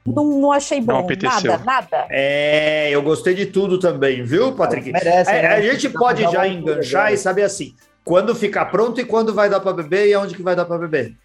[0.05, 1.07] não, não achei bom.
[1.07, 2.07] Não nada, nada.
[2.09, 4.91] É, eu gostei de tudo também, viu, Patrick?
[4.91, 5.47] Merece, é, né?
[5.55, 9.59] A gente pode já enganchar e saber assim, quando ficar pronto e quando vai dar
[9.59, 11.15] para beber e aonde que vai dar para beber.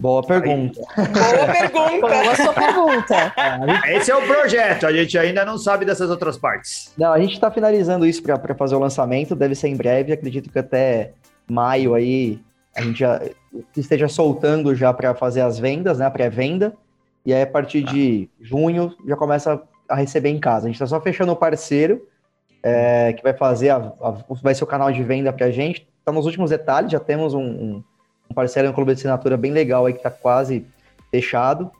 [0.00, 0.80] Boa pergunta.
[0.96, 2.08] Boa pergunta.
[2.08, 3.34] Boa sua pergunta.
[3.88, 6.90] Esse é o projeto, a gente ainda não sabe dessas outras partes.
[6.96, 10.50] Não, a gente está finalizando isso para fazer o lançamento, deve ser em breve, acredito
[10.50, 11.12] que até
[11.50, 12.40] maio aí
[12.74, 13.20] a gente já
[13.76, 16.74] esteja soltando já para fazer as vendas, né, a pré-venda,
[17.26, 20.66] e aí a partir de junho já começa a receber em casa.
[20.66, 22.06] A gente está só fechando o parceiro
[22.62, 24.10] é, que vai fazer, a, a,
[24.42, 25.86] vai ser o canal de venda para a gente.
[25.98, 27.84] Está nos últimos detalhes, já temos um, um
[28.30, 30.64] um parceiro no clube de assinatura bem legal aí que está quase
[31.10, 31.70] fechado.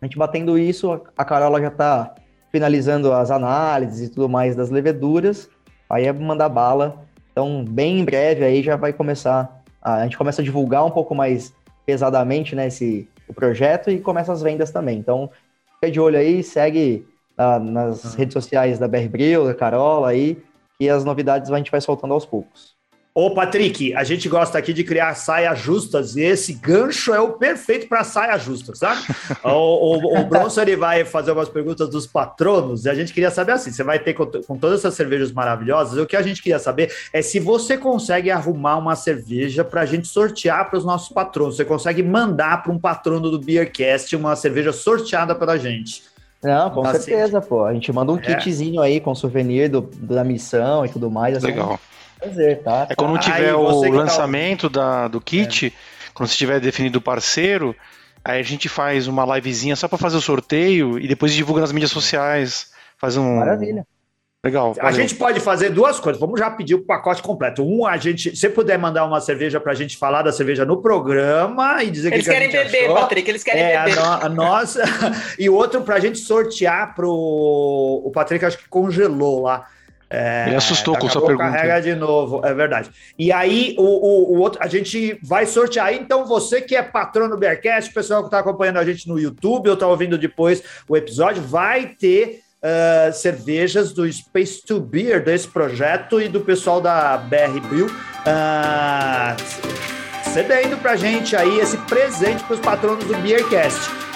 [0.00, 2.14] A gente batendo isso, a Carola já está
[2.52, 5.50] finalizando as análises e tudo mais das leveduras.
[5.90, 7.04] Aí é mandar bala.
[7.38, 9.62] Então, bem em breve aí já vai começar.
[9.80, 11.54] A, a gente começa a divulgar um pouco mais
[11.86, 14.98] pesadamente né, esse, o projeto e começa as vendas também.
[14.98, 15.30] Então,
[15.74, 18.18] fica de olho aí, segue ah, nas uhum.
[18.18, 20.42] redes sociais da BR Bril, da Carola aí,
[20.80, 22.76] e as novidades a gente vai soltando aos poucos.
[23.20, 27.32] Ô, Patrick, a gente gosta aqui de criar saias justas e esse gancho é o
[27.32, 29.02] perfeito para saia justa, sabe?
[29.42, 33.32] o, o, o Bronson ele vai fazer umas perguntas dos patronos e a gente queria
[33.32, 36.40] saber assim: você vai ter com, com todas essas cervejas maravilhosas, o que a gente
[36.40, 40.84] queria saber é se você consegue arrumar uma cerveja para a gente sortear para os
[40.84, 41.56] nossos patronos.
[41.56, 46.04] Você consegue mandar para um patrono do Beercast uma cerveja sorteada para a gente.
[46.40, 47.00] Não, com assim.
[47.00, 47.64] certeza, pô.
[47.64, 48.20] A gente manda um é.
[48.20, 51.36] kitzinho aí com souvenir do, da missão e tudo mais.
[51.38, 51.48] Assim.
[51.48, 51.80] Legal.
[52.18, 52.86] Prazer, tá?
[52.90, 54.80] É quando tiver o tá lançamento tá...
[54.80, 55.72] da, do kit, é.
[56.12, 57.74] quando você tiver definido o parceiro,
[58.24, 61.72] aí a gente faz uma livezinha só para fazer o sorteio e depois divulga nas
[61.72, 62.72] mídias sociais.
[62.96, 63.36] Faz um.
[63.36, 63.86] Maravilha.
[64.44, 64.74] Legal.
[64.78, 66.20] A gente pode fazer duas coisas.
[66.20, 67.62] Vamos já pedir o pacote completo.
[67.62, 70.80] Um, a gente, se puder mandar uma cerveja para a gente falar da cerveja no
[70.80, 72.94] programa e dizer eles que, querem que beber, achou.
[72.94, 73.28] Patrick.
[73.28, 73.98] Eles querem é, beber.
[73.98, 74.84] A, no, a nossa
[75.36, 79.66] e o outro para a gente sortear pro o Patrick acho que congelou lá.
[80.10, 81.50] É, Ele assustou com sua pergunta.
[81.50, 82.90] Carrega de novo, é verdade.
[83.18, 85.92] E aí, o, o, o, outro, a gente vai sortear.
[85.92, 89.18] Então, você que é patrono do Bearcast, o pessoal que está acompanhando a gente no
[89.18, 95.22] YouTube ou está ouvindo depois o episódio, vai ter uh, cervejas do Space to Beer,
[95.22, 97.86] desse projeto, e do pessoal da BR Brew.
[97.86, 99.36] Uh,
[100.32, 104.07] cedendo para gente aí esse presente para os patronos do Beercast.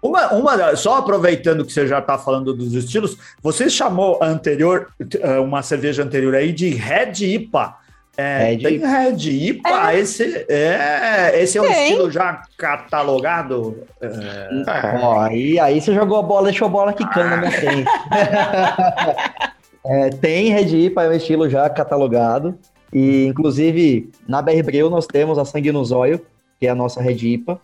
[0.00, 4.88] Uma, uma, só aproveitando que você já está falando dos estilos, você chamou a anterior,
[5.00, 7.76] eh, uma cerveja anterior aí de Red IPA.
[8.16, 8.58] É, Red.
[8.58, 9.98] Tem Red IPA, é.
[9.98, 13.84] esse, é, esse é um estilo já catalogado.
[14.00, 14.48] É...
[15.00, 17.30] Ó, aí, aí você jogou a bola, deixou a bola quicando ah.
[17.30, 17.90] na minha frente.
[19.84, 22.56] é, tem Red IPA, é um estilo já catalogado.
[22.92, 26.24] E, inclusive, na BR Breu nós temos a Sangue no Zóio,
[26.58, 27.60] que é a nossa Red IPA.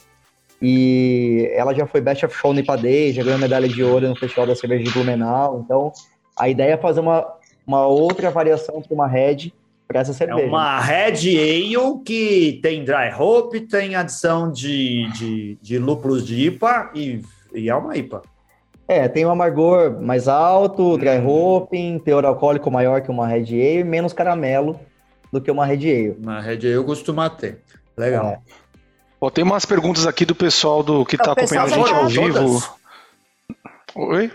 [0.63, 4.17] E ela já foi Best of Show no Ipadei, já ganhou medalha de ouro no
[4.17, 5.63] Festival da Cerveja de Blumenau.
[5.65, 5.93] Então,
[6.39, 7.27] a ideia é fazer uma,
[7.67, 9.53] uma outra variação para uma Red
[9.87, 10.43] para essa cerveja.
[10.43, 16.47] É uma Red Ale que tem dry hop, tem adição de, de, de lúpulos de
[16.47, 17.21] IPA e,
[17.55, 18.23] e é uma IPA.
[18.87, 21.27] É, tem um amargor mais alto, dry hum.
[21.27, 24.79] hopping, teor alcoólico maior que uma Red Ale, menos caramelo
[25.33, 26.17] do que uma Red Ale.
[26.23, 27.61] Uma Red Ale costuma ter.
[27.97, 28.27] Legal.
[28.27, 28.39] É.
[29.25, 32.77] Ó, tem umas perguntas aqui do pessoal do que está acompanhando a gente ao vivo.
[33.95, 34.31] Oi?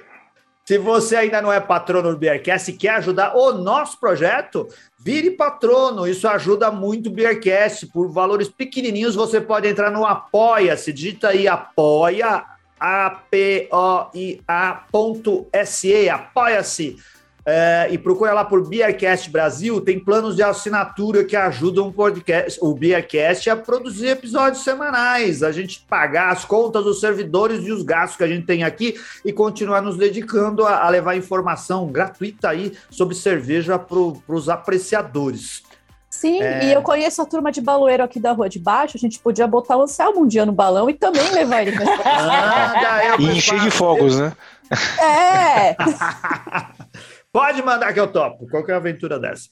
[0.65, 4.67] Se você ainda não é patrono do Beercast e quer ajudar o nosso projeto,
[4.99, 6.07] vire patrono.
[6.07, 7.85] Isso ajuda muito o Beercast.
[7.85, 10.91] Por valores pequenininhos, você pode entrar no Apoia-se.
[10.91, 12.43] Digita aí apoia,
[12.79, 13.69] A-P-O-I-A.se,
[16.09, 16.97] apoia-se
[17.49, 22.59] é, e procura lá por Beercast Brasil, tem planos de assinatura que ajudam o, podcast,
[22.61, 27.81] o Beercast a produzir episódios semanais, a gente pagar as contas dos servidores e os
[27.81, 32.49] gastos que a gente tem aqui e continuar nos dedicando a, a levar informação gratuita
[32.49, 35.63] aí sobre cerveja para os apreciadores.
[36.09, 36.65] Sim, é...
[36.65, 38.97] e eu conheço a turma de baloeiro aqui da rua de baixo.
[38.97, 41.85] A gente podia botar o Anselmo um dia no balão e também levar ele pra
[42.05, 44.33] ah, E encher de fogos, né?
[45.01, 45.75] É!
[47.31, 48.47] Pode mandar que eu topo.
[48.49, 49.49] Qualquer aventura dessa.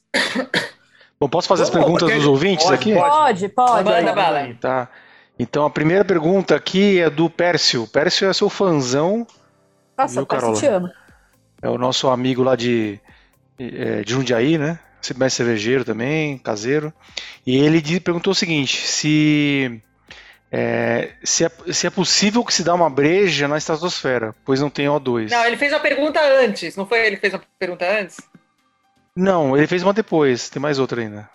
[1.20, 2.94] Bom, posso fazer as perguntas dos ouvintes pode, aqui?
[2.94, 3.90] Pode, pode.
[3.90, 4.56] Manda bala.
[4.60, 4.90] Tá.
[5.40, 7.88] Então a primeira pergunta aqui é do Pércio.
[7.88, 9.26] Pércio é seu fãzão.
[9.98, 10.60] Nossa, viu, Carola?
[10.60, 10.92] te ama.
[11.62, 13.00] É o nosso amigo lá de,
[13.58, 14.80] é, de Jundiaí, né?
[15.16, 16.94] Mais cervejeiro também, caseiro.
[17.46, 19.82] E ele perguntou o seguinte: se
[20.52, 24.70] é, se, é, se, é, possível que se dá uma breja na estratosfera, pois não
[24.70, 25.30] tem O2.
[25.30, 28.18] Não, ele fez uma pergunta antes, não foi ele que fez uma pergunta antes?
[29.16, 31.30] Não, ele fez uma depois, tem mais outra ainda.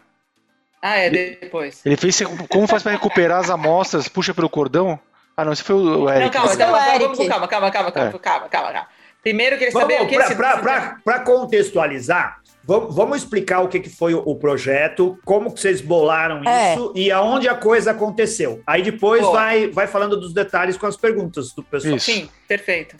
[0.81, 1.85] Ah, é depois.
[1.85, 4.99] Ele, ele fez como faz para recuperar as amostras, puxa pelo cordão?
[5.37, 6.25] Ah, não, esse foi o, Eric.
[6.25, 7.93] Não, calma, calma, calma, calma, é.
[7.93, 8.89] calma, calma, calma, calma,
[9.23, 10.35] Primeiro que ele saber o que pra, esse...
[10.35, 15.81] pra, pra, pra contextualizar, Vamos explicar o que, que foi o projeto, como que vocês
[15.81, 16.75] bolaram é.
[16.75, 18.63] isso e aonde a coisa aconteceu.
[18.65, 21.97] Aí depois vai, vai falando dos detalhes com as perguntas do pessoal.
[21.97, 22.07] Isso.
[22.07, 22.97] Sim, perfeito.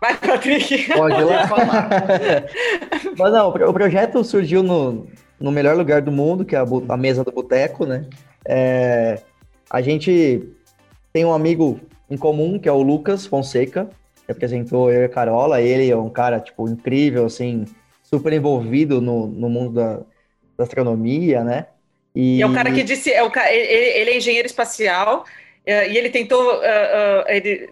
[0.00, 0.92] Vai, Patrick.
[0.92, 1.48] Pode lá.
[3.18, 5.06] Mas não, o projeto surgiu no,
[5.38, 8.06] no melhor lugar do mundo, que é a, a mesa do boteco, né?
[8.46, 9.20] É,
[9.70, 10.48] a gente
[11.12, 13.88] tem um amigo em comum, que é o Lucas Fonseca,
[14.30, 15.60] que apresentou eu e a Carola.
[15.60, 17.64] Ele é um cara, tipo, incrível, assim,
[18.02, 20.00] super envolvido no, no mundo da,
[20.56, 21.66] da astronomia, né?
[22.14, 22.40] E...
[22.42, 25.24] é o cara que disse, é o, ele, ele é engenheiro espacial
[25.64, 27.70] é, e ele tentou, uh, uh, ele,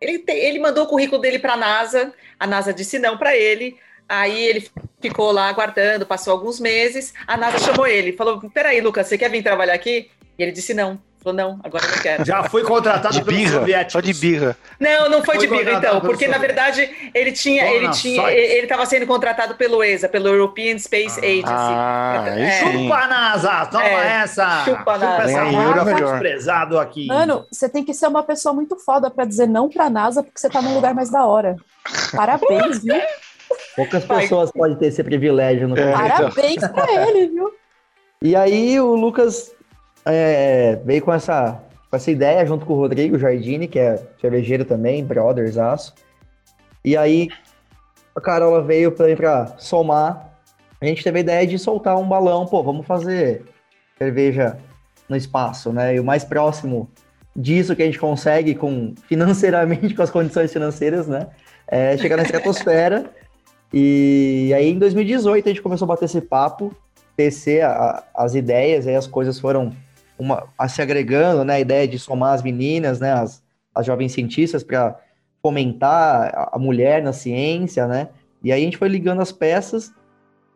[0.00, 3.76] ele, ele mandou o currículo dele para a NASA, a NASA disse não para ele,
[4.08, 4.68] aí ele
[5.00, 9.30] ficou lá aguardando, passou alguns meses, a NASA chamou ele, falou, peraí, Lucas, você quer
[9.30, 10.08] vir trabalhar aqui?
[10.38, 11.00] E ele disse não.
[11.22, 12.24] Falou, não, agora não quero.
[12.24, 14.56] Já foi contratado de birra, Só de birra.
[14.78, 18.62] Não, não foi, foi de birra, então, porque na verdade ele tinha, ele tinha, ele
[18.62, 21.44] estava sendo contratado pelo ESA, pelo European Space ah, Agency.
[21.46, 22.60] Ah, é.
[22.60, 24.64] Chupa NASA, toma é, essa.
[24.64, 25.28] Chupa NASA.
[25.28, 27.06] Chupa essa euro desprezado aqui.
[27.06, 30.40] Mano, você tem que ser uma pessoa muito foda para dizer não pra NASA, porque
[30.40, 31.56] você tá num lugar mais da hora.
[32.16, 32.98] Parabéns, viu?
[33.76, 36.72] Poucas pessoas podem ter esse privilégio no é, Parabéns então.
[36.72, 37.52] pra ele, viu?
[38.22, 39.52] E aí o Lucas
[40.04, 41.60] é, veio com essa,
[41.90, 45.94] com essa ideia junto com o Rodrigo Jardini, que é cervejeiro também, brothers, aço.
[46.84, 47.28] E aí
[48.14, 50.30] a Carola veio para pra somar.
[50.80, 53.44] A gente teve a ideia de soltar um balão, pô, vamos fazer
[53.98, 54.58] cerveja
[55.08, 55.96] no espaço, né?
[55.96, 56.88] E o mais próximo
[57.36, 61.26] disso que a gente consegue com financeiramente, com as condições financeiras, né?
[61.68, 63.10] É chegar na estratosfera.
[63.72, 66.74] e aí em 2018 a gente começou a bater esse papo,
[67.16, 67.62] tecer
[68.14, 69.72] as ideias, aí as coisas foram
[70.20, 73.42] uma, a se agregando, né, a ideia de somar as meninas, né, as,
[73.74, 75.00] as jovens cientistas para
[75.42, 78.08] fomentar a, mulher na ciência, né,
[78.44, 79.90] e aí a gente foi ligando as peças.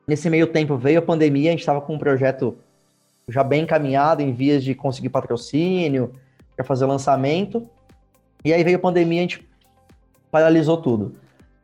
[0.07, 2.59] Nesse meio tempo veio a pandemia, a gente estava com um projeto
[3.27, 6.13] já bem encaminhado, em vias de conseguir patrocínio,
[6.55, 7.67] para fazer o lançamento.
[8.45, 9.49] E aí veio a pandemia, a gente
[10.31, 11.15] paralisou tudo.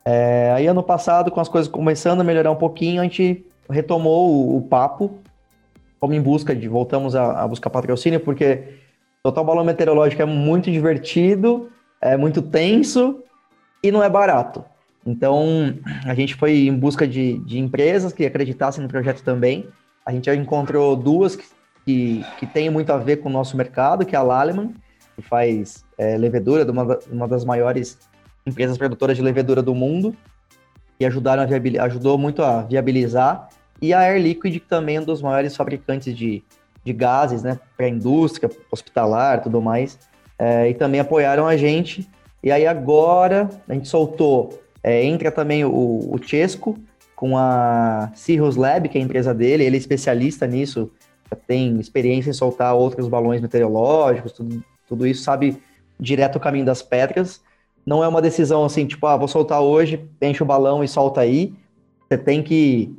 [0.06, 4.30] É, aí ano passado, com as coisas começando a melhorar um pouquinho, a gente retomou
[4.30, 5.20] o, o papo
[6.00, 8.64] fomos em busca de, voltamos a, a buscar patrocínio, porque
[9.22, 13.22] Total Balão Meteorológico é muito divertido, é muito tenso
[13.82, 14.64] e não é barato.
[15.06, 19.66] Então, a gente foi em busca de, de empresas que acreditassem no projeto também.
[20.04, 21.44] A gente já encontrou duas que,
[21.84, 24.74] que, que têm muito a ver com o nosso mercado, que é a Laleman,
[25.16, 27.98] que faz é, levedura, de uma, uma das maiores
[28.46, 30.14] empresas produtoras de levedura do mundo,
[30.98, 33.48] e ajudaram a ajudou muito a viabilizar
[33.81, 36.43] e a Air Liquid, que também é um dos maiores fabricantes de,
[36.85, 39.99] de gases, né, para indústria, hospitalar, tudo mais,
[40.38, 42.09] é, e também apoiaram a gente.
[42.43, 46.79] E aí agora a gente soltou, é, entra também o, o Chesco
[47.14, 50.90] com a Cirrus Lab, que é a empresa dele, ele é especialista nisso,
[51.47, 55.61] tem experiência em soltar outros balões meteorológicos, tudo, tudo isso sabe
[55.99, 57.40] direto o caminho das pedras.
[57.85, 61.21] Não é uma decisão assim, tipo, ah, vou soltar hoje, enche o balão e solta
[61.21, 61.55] aí.
[62.09, 62.97] Você tem que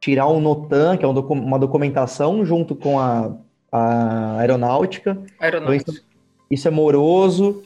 [0.00, 3.32] tirar um NOTAM, que é uma documentação, junto com a,
[3.70, 5.18] a aeronáutica.
[5.40, 5.90] aeronáutica.
[5.90, 6.04] Então, isso,
[6.50, 7.62] isso, é moroso.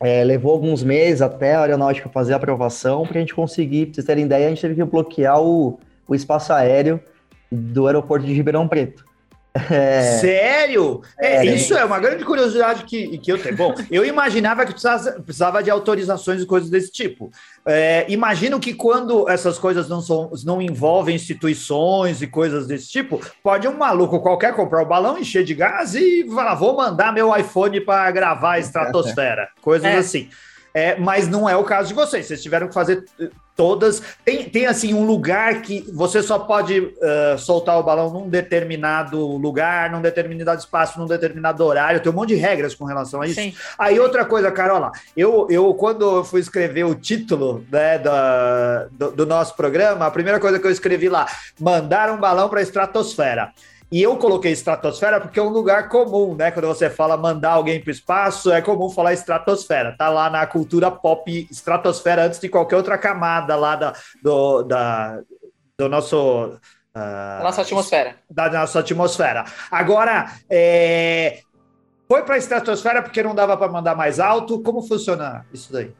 [0.00, 3.94] É, levou alguns meses até a aeronáutica fazer a aprovação para a gente conseguir, para
[3.94, 7.00] vocês terem ideia, a gente teve que bloquear o, o espaço aéreo
[7.50, 9.05] do aeroporto de Ribeirão Preto.
[9.70, 10.18] É...
[10.20, 11.02] Sério?
[11.18, 13.56] É, é, isso é uma grande curiosidade que, que eu tenho.
[13.56, 17.30] Bom, eu imaginava que precisava, precisava de autorizações e coisas desse tipo.
[17.66, 23.20] É, imagino que quando essas coisas não, são, não envolvem instituições e coisas desse tipo,
[23.42, 27.12] pode um maluco qualquer comprar o um balão, encher de gás e falar: vou mandar
[27.12, 29.48] meu iPhone para gravar a estratosfera.
[29.60, 29.96] Coisas é.
[29.96, 30.28] assim.
[30.76, 32.26] É, mas não é o caso de vocês.
[32.26, 33.02] Vocês tiveram que fazer
[33.56, 34.02] todas.
[34.22, 39.18] Tem, tem assim um lugar que você só pode uh, soltar o balão num determinado
[39.38, 41.98] lugar, num determinado espaço, num determinado horário.
[42.00, 43.40] Tem um monte de regras com relação a isso.
[43.40, 43.54] Sim.
[43.78, 49.12] Aí outra coisa, Carola, eu, eu quando eu fui escrever o título né, da, do,
[49.12, 51.26] do nosso programa, a primeira coisa que eu escrevi lá,
[51.58, 53.50] mandar um balão para a estratosfera.
[53.90, 56.50] E eu coloquei estratosfera porque é um lugar comum, né?
[56.50, 59.94] Quando você fala mandar alguém para o espaço, é comum falar estratosfera.
[59.96, 65.20] Tá lá na cultura pop estratosfera antes de qualquer outra camada lá da, do, da,
[65.78, 66.58] do nosso.
[66.96, 68.16] Uh, nossa atmosfera.
[68.28, 69.44] Da nossa atmosfera.
[69.70, 71.42] Agora, é,
[72.08, 74.62] foi para a estratosfera porque não dava para mandar mais alto?
[74.62, 75.92] Como funciona isso daí?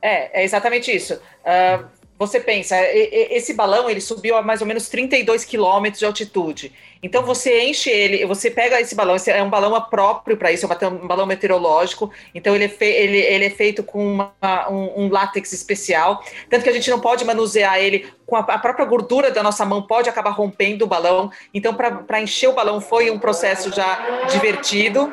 [0.00, 1.14] É, é exatamente isso.
[1.14, 1.84] Uh,
[2.18, 6.72] você pensa, esse balão ele subiu a mais ou menos 32 quilômetros de altitude.
[7.02, 10.66] Então você enche ele, você pega esse balão, esse é um balão próprio para isso,
[10.66, 12.10] é um balão meteorológico.
[12.34, 14.32] Então ele é, fe, ele, ele é feito com uma,
[14.70, 18.58] um, um, látex especial, tanto que a gente não pode manusear ele com a, a
[18.58, 21.30] própria gordura da nossa mão pode acabar rompendo o balão.
[21.52, 25.12] Então para encher o balão foi um processo já divertido.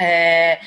[0.00, 0.60] É,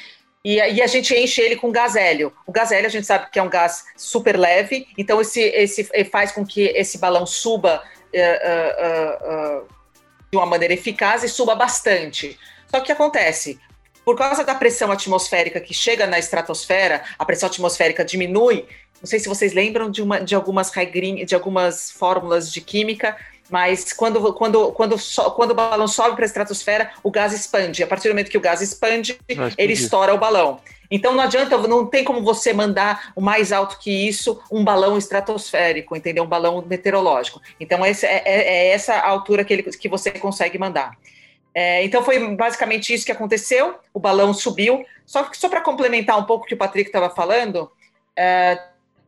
[0.44, 2.34] e, e, a gente enche ele com gás hélio.
[2.46, 5.84] O gás hélio a gente sabe que é um gás super leve, então esse, esse
[6.06, 7.82] faz com que esse balão suba
[8.14, 9.68] uh, uh, uh,
[10.30, 12.38] de uma maneira eficaz e suba bastante.
[12.70, 13.60] Só que acontece,
[14.04, 18.68] por causa da pressão atmosférica que chega na estratosfera, a pressão atmosférica diminui
[19.04, 23.18] não sei se vocês lembram de, uma, de algumas regrinhas, de algumas fórmulas de química,
[23.50, 27.84] mas quando, quando, quando, so, quando o balão sobe para a estratosfera, o gás expande.
[27.84, 29.20] A partir do momento que o gás expande,
[29.58, 30.60] ele estoura o balão.
[30.90, 34.98] Então não adianta, não tem como você mandar o mais alto que isso, um balão
[34.98, 36.24] estratosférico, entendeu?
[36.24, 37.42] Um balão meteorológico.
[37.60, 40.96] Então esse, é, é, é essa a altura que, ele, que você consegue mandar.
[41.56, 43.76] É, então foi basicamente isso que aconteceu.
[43.94, 44.86] O balão subiu.
[45.06, 47.72] Só, só para complementar um pouco o que o Patrick estava falando,
[48.16, 48.60] é,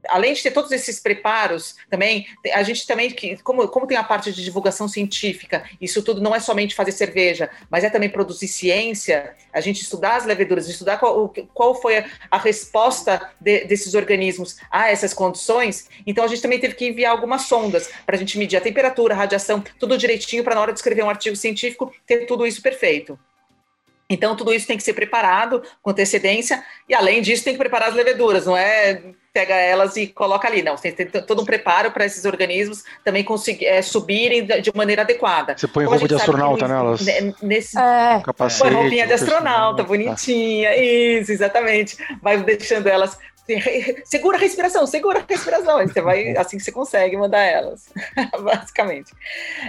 [0.10, 3.14] além de ter todos esses preparos, também a gente também
[3.44, 7.50] como, como tem a parte de divulgação científica, isso tudo não é somente fazer cerveja,
[7.70, 9.36] mas é também produzir ciência.
[9.54, 14.58] A gente estudar as leveduras, estudar qual, qual foi a, a resposta de, desses organismos
[14.70, 15.90] a essas condições.
[16.06, 19.14] Então a gente também teve que enviar algumas sondas para a gente medir a temperatura,
[19.14, 22.62] a radiação, tudo direitinho para na hora de escrever um artigo científico ter tudo isso
[22.62, 23.18] perfeito.
[24.10, 27.90] Então, tudo isso tem que ser preparado com antecedência, e além disso, tem que preparar
[27.90, 29.02] as leveduras, não é
[29.36, 30.78] pega elas e coloca ali, não.
[30.78, 35.58] Você tem todo um preparo para esses organismos também conseguir é, subirem de maneira adequada.
[35.58, 37.02] Você põe roupa de astronauta nelas?
[37.42, 38.22] Nesse, é.
[38.24, 41.98] Capacete, põe roupinha de astronauta, bonitinha, isso, exatamente.
[42.22, 43.20] Vai deixando elas
[44.06, 45.86] segura a respiração, segura a respiração.
[45.86, 47.90] Você vai, assim que você consegue mandar elas,
[48.42, 49.12] basicamente.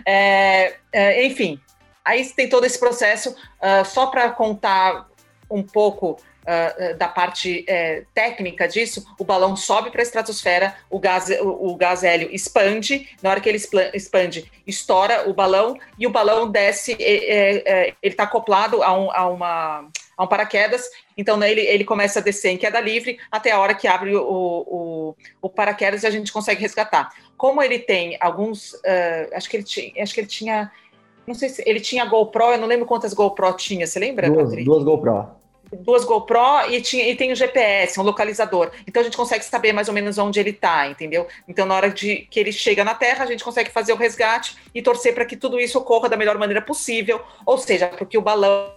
[0.07, 1.61] É, é, enfim,
[2.07, 5.09] Aí tem todo esse processo, uh, só para contar
[5.51, 10.99] um pouco uh, da parte uh, técnica disso, o balão sobe para a estratosfera, o
[10.99, 13.61] gás, o, o, gás hélio expande, na hora que ele
[13.93, 19.89] expande, estoura o balão e o balão desce, ele está acoplado a, um, a, uma,
[20.17, 23.59] a um paraquedas, então né, ele, ele começa a descer em queda livre até a
[23.59, 27.11] hora que abre o, o, o paraquedas e a gente consegue resgatar.
[27.37, 30.71] Como ele tem alguns, uh, acho que ele tinha, acho que ele tinha
[31.27, 34.65] não sei se ele tinha GoPro, eu não lembro quantas GoPro tinha, você lembra, duas,
[34.65, 35.29] Duas GoPro.
[35.73, 38.71] Duas GoPro e, tinha, e tem o um GPS, um localizador.
[38.87, 41.27] Então a gente consegue saber mais ou menos onde ele está, entendeu?
[41.49, 44.57] Então, na hora de que ele chega na Terra, a gente consegue fazer o resgate
[44.75, 48.23] e torcer para que tudo isso ocorra da melhor maneira possível, ou seja, porque o
[48.23, 48.73] balão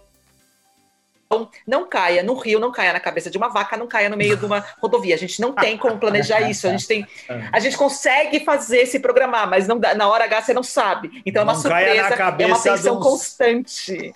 [1.65, 4.35] não caia no rio, não caia na cabeça de uma vaca, não caia no meio
[4.35, 5.13] de uma rodovia.
[5.13, 6.67] A gente não tem como planejar isso.
[6.67, 7.07] A gente tem,
[7.51, 11.21] a gente consegue fazer se programar, mas não na hora H você não sabe.
[11.25, 13.03] Então é uma surpresa, é uma tensão uns...
[13.03, 14.13] constante.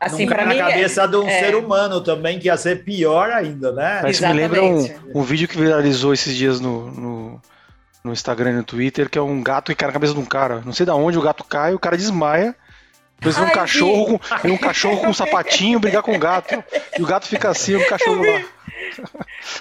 [0.00, 1.40] Assim, para mim, na cabeça é, de um é...
[1.40, 4.00] ser humano também, que ia ser pior ainda, né?
[4.02, 7.42] Mas me lembra um, um, vídeo que viralizou esses dias no, no,
[8.04, 10.24] no Instagram e no Twitter, que é um gato que cai na cabeça de um
[10.24, 10.62] cara.
[10.64, 12.54] Não sei de onde o gato cai, o cara desmaia.
[13.18, 16.62] Depois vem um cachorro, com, um cachorro com um sapatinho brigar com o gato.
[16.96, 18.44] E o gato fica assim, o cachorro eu lá.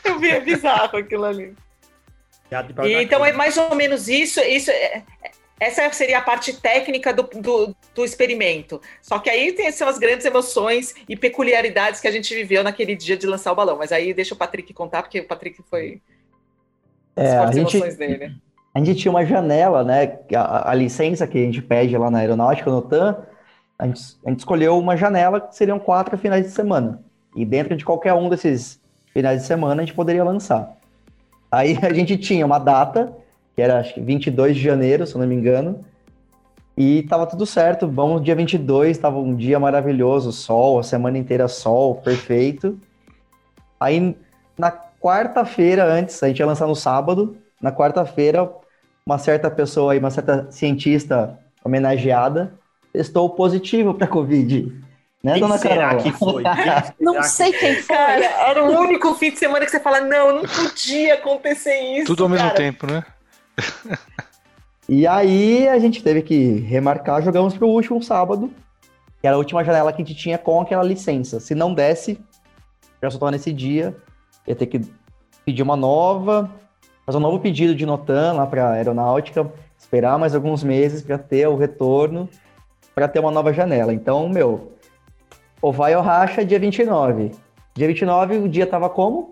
[0.03, 1.55] Eu vi, é bizarro aquilo ali.
[2.83, 4.39] E, então é mais ou menos isso.
[4.41, 5.01] isso é,
[5.59, 8.79] essa seria a parte técnica do, do, do, experimento.
[9.01, 12.95] Só que aí tem, são as grandes emoções e peculiaridades que a gente viveu naquele
[12.95, 13.77] dia de lançar o balão.
[13.77, 15.99] Mas aí deixa o Patrick contar, porque o Patrick foi.
[17.15, 18.35] É, as a gente, dele.
[18.73, 20.19] A gente tinha uma janela, né?
[20.35, 23.25] A, a, licença que a gente pede lá na aeronáutica, no TAM,
[23.79, 27.01] a gente, a gente escolheu uma janela que seriam quatro finais de semana.
[27.35, 28.79] E dentro de qualquer um desses
[29.11, 30.77] finais de semana a gente poderia lançar.
[31.51, 33.11] Aí a gente tinha uma data,
[33.57, 35.83] que era acho que 22 de janeiro, se eu não me engano,
[36.77, 37.87] e tava tudo certo.
[37.87, 42.79] Vamos dia 22, tava um dia maravilhoso, sol, a semana inteira sol, perfeito.
[43.79, 44.15] Aí
[44.55, 48.47] na quarta-feira antes, a gente ia lançar no sábado, na quarta-feira,
[49.03, 52.53] uma certa pessoa aí, uma certa cientista homenageada,
[52.93, 54.71] testou positivo para Covid.
[55.23, 56.03] Né, quem dona será Carol?
[56.03, 56.43] que foi?
[57.01, 57.95] não sei quem foi.
[57.95, 62.05] Cara, era o único fim de semana que você fala, não, não podia acontecer isso.
[62.05, 62.43] Tudo ao cara.
[62.43, 63.03] mesmo tempo, né?
[64.87, 68.51] e aí a gente teve que remarcar, jogamos para o último sábado,
[69.19, 71.39] que era a última janela que a gente tinha com aquela licença.
[71.39, 72.19] Se não desse,
[73.01, 73.95] já só nesse dia,
[74.47, 74.81] ia ter que
[75.45, 76.49] pedir uma nova,
[77.05, 81.17] fazer um novo pedido de Notan lá para a aeronáutica, esperar mais alguns meses para
[81.17, 82.29] ter o retorno
[82.97, 83.93] para ter uma nova janela.
[83.93, 84.71] Então, meu,
[85.61, 87.31] ou vai ou racha dia 29.
[87.75, 89.29] Dia 29 o dia tava como?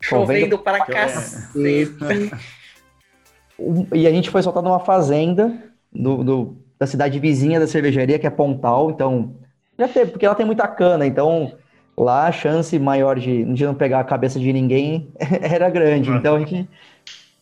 [0.00, 2.32] Chovendo, para cacete.
[3.94, 5.52] E a gente foi soltar numa fazenda
[5.92, 8.90] do, do, da cidade vizinha da cervejaria, que é Pontal.
[8.90, 9.34] Então,
[9.78, 11.52] já teve, porque ela tem muita cana, então
[11.96, 16.10] lá a chance maior de, de não pegar a cabeça de ninguém era grande.
[16.10, 16.68] Então a gente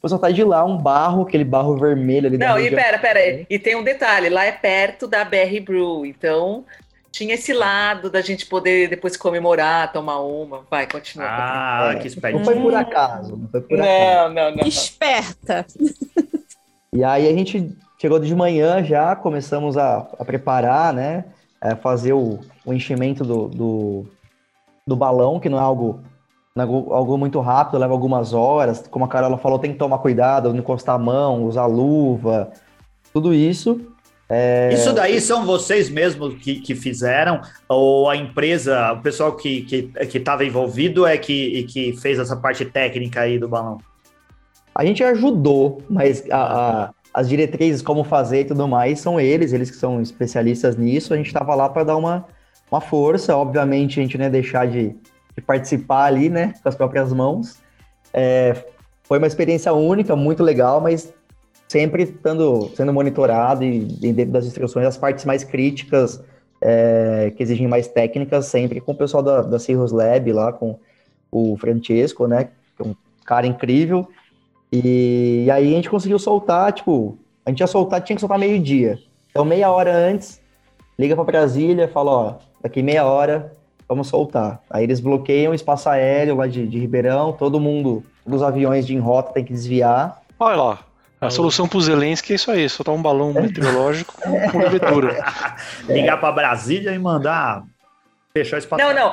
[0.00, 2.38] foi soltar de lá um barro, aquele barro vermelho ali.
[2.38, 6.64] Não, e pera, pera, e tem um detalhe, lá é perto da Berry Brew, então
[7.10, 10.64] tinha esse lado da gente poder depois comemorar, tomar uma.
[10.70, 11.26] Vai, continua.
[11.28, 12.38] Ah, é, que esperto.
[12.38, 14.34] Não foi por acaso, não foi por não, acaso.
[14.34, 14.66] Não, não, não.
[14.66, 15.66] Esperta.
[16.98, 21.26] E aí a gente chegou de manhã já, começamos a, a preparar, né?
[21.60, 24.06] A fazer o, o enchimento do, do,
[24.84, 26.00] do balão, que não é algo
[26.56, 28.84] algo, algo muito rápido, leva algumas horas.
[28.88, 32.50] Como a Carola falou, tem que tomar cuidado, não encostar a mão, usar luva,
[33.12, 33.80] tudo isso.
[34.28, 34.70] É...
[34.72, 39.64] Isso daí são vocês mesmos que, que fizeram, ou a empresa, o pessoal que
[40.02, 43.78] estava que, que envolvido é que, que fez essa parte técnica aí do balão?
[44.78, 46.36] A gente ajudou, mas a,
[46.84, 51.12] a, as diretrizes, como fazer e tudo mais, são eles, eles que são especialistas nisso.
[51.12, 52.24] A gente estava lá para dar uma,
[52.70, 53.36] uma força.
[53.36, 54.94] Obviamente, a gente não ia deixar de,
[55.34, 57.58] de participar ali, né, com as próprias mãos.
[58.14, 58.54] É,
[59.02, 61.12] foi uma experiência única, muito legal, mas
[61.66, 62.16] sempre
[62.76, 63.80] sendo monitorado e,
[64.12, 66.22] dentro das instruções, as partes mais críticas,
[66.60, 70.78] é, que exigem mais técnicas, sempre com o pessoal da, da Cirrus Lab lá, com
[71.32, 72.44] o Francesco, né,
[72.76, 74.08] que é um cara incrível.
[74.72, 78.38] E, e aí a gente conseguiu soltar, tipo, a gente ia soltar, tinha que soltar
[78.38, 78.98] meio-dia.
[79.30, 80.40] Então, meia hora antes,
[80.98, 83.52] liga para Brasília, fala, ó, daqui meia hora
[83.88, 84.60] vamos soltar.
[84.68, 88.86] Aí eles bloqueiam o espaço aéreo lá de, de Ribeirão, todo mundo, todos os aviões
[88.86, 90.20] de em rota tem que desviar.
[90.38, 90.78] Olha lá,
[91.20, 95.24] a solução para o Zelensky é isso aí, soltar um balão meteorológico com cobertura.
[95.88, 97.64] Ligar para Brasília e mandar
[98.32, 98.84] fechar o espaço.
[98.84, 99.12] Não, não.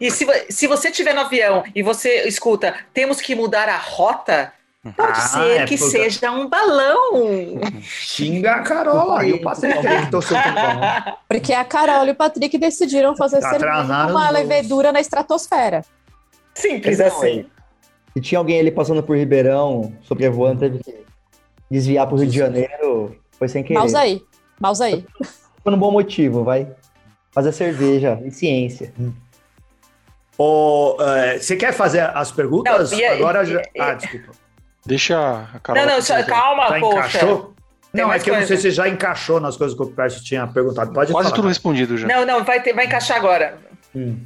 [0.00, 4.52] E se, se você estiver no avião e você escuta, temos que mudar a rota,
[4.92, 5.90] pode ah, ser é que porque...
[5.90, 7.58] seja um balão.
[7.82, 11.16] Xinga a Carola e o Patrick que balão.
[11.28, 15.82] Porque a Carola e o Patrick decidiram fazer tá uma levedura na estratosfera.
[16.54, 17.46] Simples assim.
[18.14, 21.04] Se tinha alguém ali passando por Ribeirão, sobrevoando, teve que
[21.70, 23.78] desviar pro Rio de Janeiro foi sem querer.
[23.78, 24.22] Pausa aí,
[24.60, 25.04] pausa aí.
[25.62, 26.68] Foi um bom motivo, vai.
[27.30, 28.92] Fazer cerveja e ciência.
[30.38, 32.92] Oh, uh, você quer fazer as perguntas?
[32.92, 33.60] Não, Agora já...
[33.78, 34.32] Ah, desculpa.
[34.86, 35.84] Deixa a Carol.
[35.84, 36.98] Não, não, só, calma, já poxa.
[36.98, 37.54] Encaixou?
[37.92, 38.36] Não, é que coisa.
[38.36, 40.92] eu não sei se já encaixou nas coisas que o Pércio tinha perguntado.
[40.92, 41.36] Pode Quase falar.
[41.36, 42.06] tudo respondido já.
[42.06, 43.58] Não, não, vai, ter, vai encaixar agora.
[43.94, 44.18] Hum.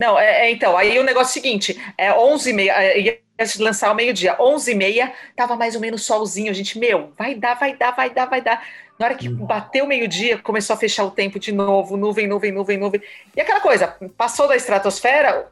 [0.00, 3.18] Não, é, é, então, aí o negócio é o seguinte, é 11 e meia, é,
[3.38, 6.78] antes de lançar ao meio-dia, 11 e meia, tava mais ou menos solzinho, a gente,
[6.78, 8.64] meu, vai dar, vai dar, vai dar, vai dar.
[8.98, 9.44] Na hora que hum.
[9.44, 13.02] bateu meio-dia, começou a fechar o tempo de novo, nuvem, nuvem, nuvem, nuvem.
[13.36, 15.48] E aquela coisa, passou da estratosfera,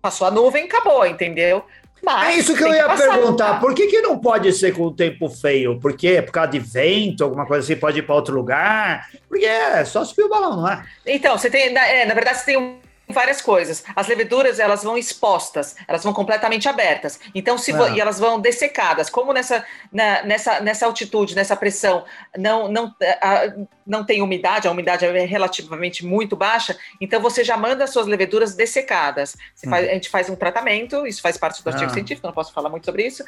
[0.00, 1.64] passou a nuvem, acabou, entendeu?
[2.02, 3.54] Mas é isso que eu ia perguntar.
[3.54, 3.60] Tá?
[3.60, 5.78] Por que, que não pode ser com o tempo feio?
[5.78, 6.22] Por quê?
[6.22, 9.08] Por causa de vento, alguma coisa assim, pode ir para outro lugar?
[9.28, 10.84] Porque é só subir o balão, não é?
[11.06, 11.72] Então, você tem.
[11.72, 12.78] Na, é, na verdade, você tem um
[13.08, 13.82] várias coisas.
[13.96, 17.18] As leveduras elas vão expostas, elas vão completamente abertas.
[17.34, 17.88] Então, se ah.
[17.88, 19.08] e elas vão dessecadas.
[19.08, 22.04] Como nessa, na, nessa, nessa altitude, nessa pressão,
[22.36, 23.52] não, não, a,
[23.88, 28.06] não tem umidade, a umidade é relativamente muito baixa, então você já manda as suas
[28.06, 29.34] leveduras dessecadas.
[29.64, 29.70] Hum.
[29.70, 31.94] Faz, a gente faz um tratamento, isso faz parte do artigo ah.
[31.94, 33.24] científico, não posso falar muito sobre isso.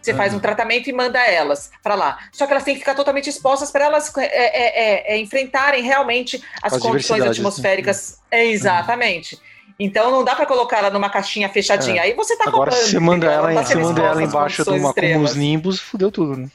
[0.00, 0.16] Você ah.
[0.16, 2.18] faz um tratamento e manda elas para lá.
[2.30, 5.82] Só que elas têm que ficar totalmente expostas para elas é, é, é, é, enfrentarem
[5.82, 8.20] realmente as, as condições atmosféricas.
[8.30, 8.46] Né?
[8.46, 9.40] Exatamente.
[9.78, 12.02] Então não dá para colocar ela numa caixinha fechadinha.
[12.02, 12.04] É.
[12.04, 14.70] Aí você tá Agora, se você manda ela, ela tá você manda ela embaixo de
[14.70, 16.48] uma, com uns nimbos, fudeu tudo, né?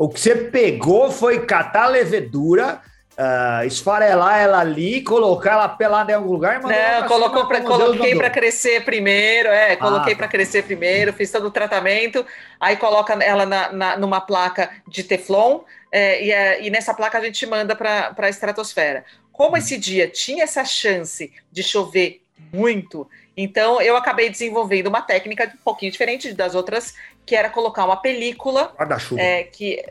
[0.00, 2.80] O que você pegou foi catar a levedura,
[3.18, 7.60] uh, esfarelar ela ali, colocar ela pelada em algum lugar e mandar Não, colocou pra,
[7.60, 12.24] coloquei para crescer primeiro, é, coloquei ah, para crescer primeiro, fiz todo o tratamento,
[12.58, 15.60] aí coloca ela na, na numa placa de Teflon,
[15.92, 19.04] é, e, é, e, nessa placa a gente manda para a estratosfera.
[19.30, 25.52] Como esse dia tinha essa chance de chover muito, então eu acabei desenvolvendo uma técnica
[25.54, 26.94] um pouquinho diferente das outras,
[27.24, 28.72] que era colocar uma película.
[28.76, 29.20] Guarda-chuva.
[29.20, 29.82] É, que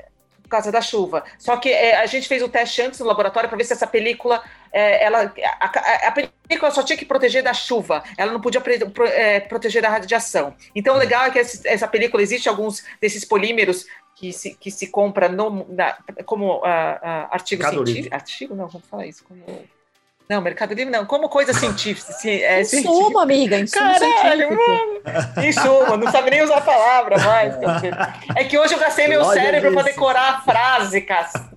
[0.49, 1.23] por causa da chuva.
[1.37, 3.85] Só que é, a gente fez o teste antes no laboratório para ver se essa
[3.85, 4.41] película,
[4.73, 8.59] é, ela, a, a, a, película só tinha que proteger da chuva, ela não podia
[8.59, 10.55] pre, pro, é, proteger da radiação.
[10.73, 14.71] Então, o legal é que essa, essa película, existe alguns desses polímeros que se, que
[14.71, 18.03] se compra no, na, como uh, uh, artigo Mercado científico.
[18.03, 18.15] Livre.
[18.15, 18.55] Artigo?
[18.55, 19.23] Não, como falar isso?
[19.23, 19.43] Como
[20.29, 21.05] não, Mercado Livre não.
[21.07, 22.13] Como coisa científica.
[22.23, 23.57] É, insumo, amiga.
[23.57, 25.43] Insumo Caralho, mano.
[25.43, 25.97] Insumo.
[25.97, 27.55] Não sabe nem usar a palavra mais.
[28.35, 31.01] É que hoje eu gastei meu Loja cérebro para decorar a frase,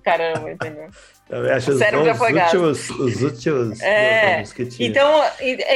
[0.03, 0.87] caramba, entendeu?
[1.29, 4.89] Eu acho o cérebro os últimos, os últimos é, que tinha.
[4.89, 5.23] Então,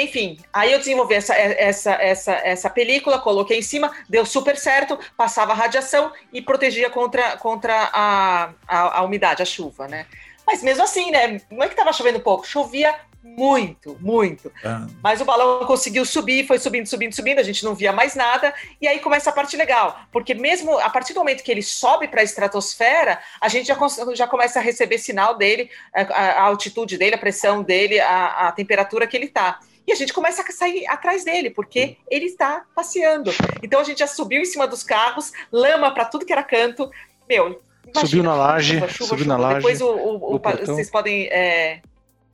[0.01, 4.99] enfim, aí eu desenvolvi essa, essa, essa, essa película, coloquei em cima, deu super certo,
[5.15, 10.05] passava radiação e protegia contra, contra a, a, a umidade, a chuva, né?
[10.47, 11.41] Mas mesmo assim, né?
[11.51, 14.51] Não é que estava chovendo pouco, chovia muito, muito.
[14.63, 14.87] Ah.
[15.03, 18.53] Mas o balão conseguiu subir, foi subindo, subindo, subindo, a gente não via mais nada.
[18.81, 22.07] E aí começa a parte legal, porque mesmo a partir do momento que ele sobe
[22.07, 23.77] para a estratosfera, a gente já,
[24.15, 28.51] já começa a receber sinal dele, a, a altitude dele, a pressão dele, a, a
[28.53, 29.59] temperatura que ele está.
[29.85, 33.31] E a gente começa a sair atrás dele, porque ele está passeando.
[33.61, 36.89] Então a gente já subiu em cima dos carros, lama para tudo que era canto.
[37.27, 37.61] Meu,
[37.93, 39.37] Imagina, subiu na laje, chuva, chuva, subiu chuva.
[39.37, 39.55] na laje.
[39.55, 41.79] Depois o, o, o vocês podem é,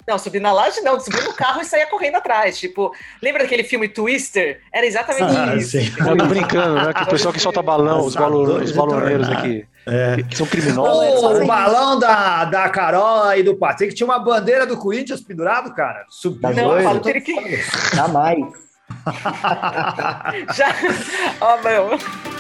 [0.08, 2.58] Não, subir na laje não, subir no carro e sair correndo atrás.
[2.60, 2.92] Tipo,
[3.22, 4.62] lembra daquele filme Twister?
[4.72, 5.72] Era exatamente ah, isso.
[5.72, 5.94] Sim.
[6.00, 6.94] Eu tô brincando, né?
[6.94, 9.66] Que o pessoal que solta balão, os, balon, os baloneiros aqui.
[9.86, 10.24] É.
[10.24, 11.22] Que são criminosos.
[11.24, 15.74] O, o balão da, da Carol e do Patrick tinha uma bandeira do Corinthians pendurado,
[15.74, 16.06] cara.
[16.10, 16.50] Subiu.
[16.54, 17.14] Não, eu falo que...
[17.96, 18.64] Jamais.
[20.56, 20.70] Já.
[21.42, 22.33] Ó, oh, meu.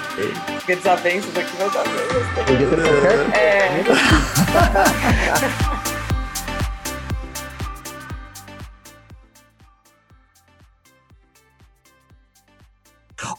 [0.65, 2.03] Que desavenças aqui, meus amigos.
[3.33, 3.83] É.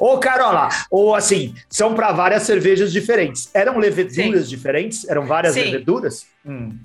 [0.01, 3.49] Ô, Carola, ou assim, são para várias cervejas diferentes.
[3.55, 4.49] Eram leveduras Sim.
[4.49, 5.09] diferentes?
[5.09, 5.65] Eram várias Sim.
[5.65, 6.27] leveduras?
[6.45, 6.77] Hum.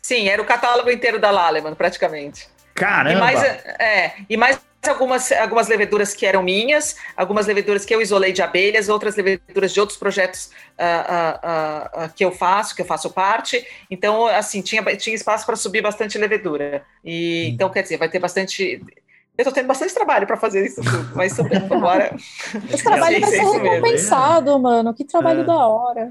[0.00, 2.48] Sim, era o catálogo inteiro da Laleman, praticamente.
[2.74, 3.18] Caramba!
[3.18, 8.00] E mais, é, e mais algumas, algumas leveduras que eram minhas, algumas leveduras que eu
[8.00, 12.82] isolei de abelhas, outras leveduras de outros projetos uh, uh, uh, que eu faço, que
[12.82, 13.66] eu faço parte.
[13.90, 16.84] Então, assim, tinha, tinha espaço para subir bastante levedura.
[17.04, 17.54] E, hum.
[17.54, 18.82] Então, quer dizer, vai ter bastante.
[19.36, 22.16] Eu tô tendo bastante trabalho para fazer isso tudo, mas super, agora.
[22.72, 24.62] Esse trabalho vai ser recompensado, mesmo.
[24.62, 24.94] mano.
[24.94, 25.44] Que trabalho é.
[25.44, 26.10] da hora.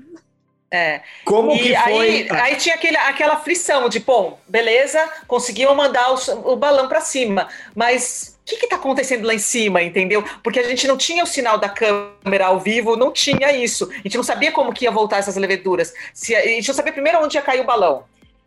[0.69, 1.01] É.
[1.23, 1.91] Como e que foi?
[1.91, 7.01] Aí, aí tinha aquele, aquela aflição de, bom, beleza, conseguiu mandar o, o balão para
[7.01, 10.23] cima, mas que está acontecendo lá em cima, entendeu?
[10.43, 13.89] Porque a gente não tinha o sinal da câmera ao vivo, não tinha isso.
[13.91, 15.93] A gente não sabia como que ia voltar essas leveduras.
[16.13, 18.03] Se, a gente não sabia primeiro onde ia cair o balão.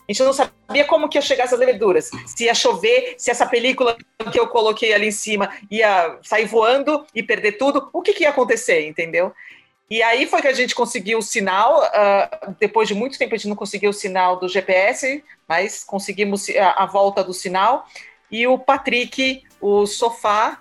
[0.09, 2.11] A gente não sabia como que ia chegar essas leveduras.
[2.25, 3.97] Se ia chover, se essa película
[4.33, 8.23] que eu coloquei ali em cima ia sair voando e perder tudo, o que, que
[8.23, 9.35] ia acontecer, entendeu?
[9.91, 11.83] E aí foi que a gente conseguiu o sinal.
[11.83, 16.49] Uh, depois de muito tempo a gente não conseguiu o sinal do GPS, mas conseguimos
[16.51, 17.87] a, a volta do sinal.
[18.31, 20.59] E o Patrick, o Sofá,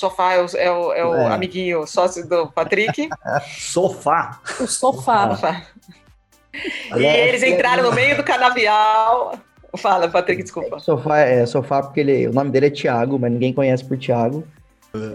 [0.00, 1.32] Sofá é o, é o, é o é.
[1.34, 3.10] amiguinho sócio do Patrick.
[3.58, 4.40] sofá.
[4.58, 5.30] O sofá.
[5.30, 5.66] sofá.
[6.96, 9.34] E eles entraram no meio do canavial.
[9.76, 10.76] Fala, Patrick, desculpa.
[10.76, 13.98] É, sofá é sofá porque ele, o nome dele é Tiago, mas ninguém conhece por
[13.98, 14.42] Tiago.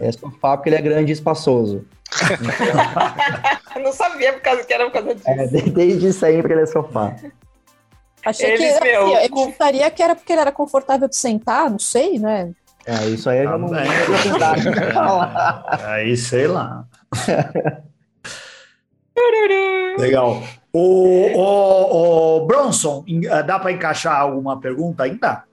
[0.01, 1.83] É sofá porque ele é grande e espaçoso.
[3.81, 5.27] não sabia por causa que era por causa disso.
[5.27, 7.15] É, desde sempre ele é sofá.
[8.25, 11.69] Achei eles, que meu, assim, eu chutaria que era porque ele era confortável de sentar,
[11.69, 12.51] não sei, né?
[12.85, 14.13] É, isso aí eu já não lembro
[15.85, 16.85] Aí sei lá.
[19.97, 20.43] Legal.
[20.73, 23.05] O, o, o Bronson,
[23.45, 25.43] dá para encaixar alguma pergunta ainda?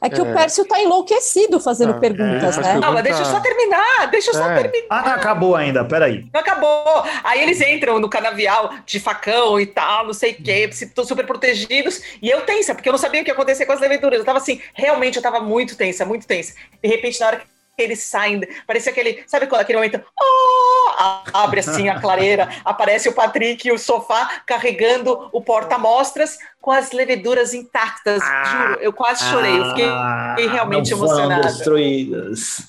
[0.00, 0.22] É que é.
[0.22, 2.74] o Pércio tá enlouquecido fazendo ah, perguntas, é, né?
[2.74, 4.62] Não, mas deixa eu só terminar, deixa eu só é.
[4.62, 4.86] terminar.
[4.90, 6.26] Ah, não acabou ainda, peraí.
[6.32, 7.04] Não acabou.
[7.24, 11.26] Aí eles entram no canavial de facão e tal, não sei o quê, estão super
[11.26, 12.00] protegidos.
[12.22, 14.18] E eu tensa, porque eu não sabia o que ia acontecer com as leveduras.
[14.18, 16.54] Eu tava assim, realmente eu tava muito tensa, muito tensa.
[16.82, 20.90] De repente, na hora que eles saem, parecia aquele, sabe quando aquele momento, oh!
[21.32, 26.92] abre assim a clareira, aparece o Patrick e o sofá carregando o porta-mostras com as
[26.92, 31.34] leveduras intactas, ah, juro, eu quase chorei, eu fiquei, ah, fiquei realmente não emocionada.
[31.34, 32.68] Foram destruídas.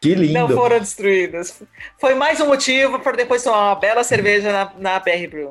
[0.00, 0.32] Que lindo.
[0.32, 1.60] Não foram destruídas.
[1.98, 5.50] Foi mais um motivo para depois tomar uma bela cerveja na, na BR Brew.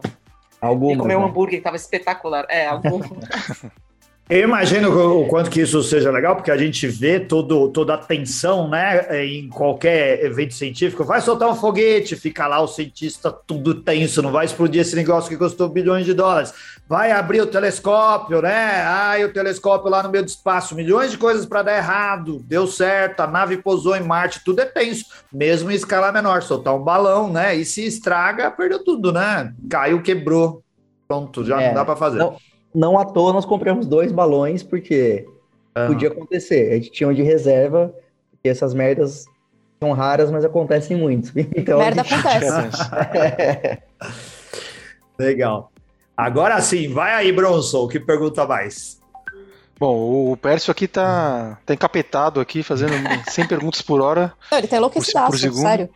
[0.62, 1.20] Algumas, e comer né?
[1.20, 2.46] um hambúrguer que estava espetacular.
[2.50, 3.02] É, algum.
[4.30, 7.98] Eu imagino o quanto que isso seja legal, porque a gente vê todo, toda a
[7.98, 11.06] tensão, né, em qualquer evento científico.
[11.06, 15.30] Vai soltar um foguete, fica lá o cientista tudo tenso, não vai explodir esse negócio
[15.30, 16.54] que custou bilhões de dólares.
[16.90, 18.82] Vai abrir o telescópio, né?
[18.84, 22.44] Ai, o telescópio lá no meio do espaço, milhões de coisas para dar errado.
[22.46, 26.44] Deu certo, a nave pousou em Marte, tudo é tenso, mesmo em escala menor.
[26.44, 27.56] Soltar um balão, né?
[27.56, 29.54] E se estraga, perdeu tudo, né?
[29.70, 30.62] Caiu, quebrou.
[31.08, 32.20] Pronto, já é, não dá para fazer.
[32.20, 32.36] Não
[32.78, 35.26] não à toa nós compramos dois balões, porque
[35.76, 35.88] uhum.
[35.88, 36.72] podia acontecer.
[36.72, 37.92] A gente tinha um de reserva,
[38.30, 39.26] porque essas merdas
[39.80, 41.32] são raras, mas acontecem muito.
[41.58, 42.80] Então, Merda acontece.
[45.18, 45.72] Legal.
[46.16, 49.02] Agora sim, vai aí, Bronson, que pergunta mais?
[49.80, 52.94] Bom, o Pércio aqui tá, tá encapetado aqui, fazendo
[53.28, 54.34] 100 perguntas por hora.
[54.52, 55.90] Não, ele tá enlouquecido, sério.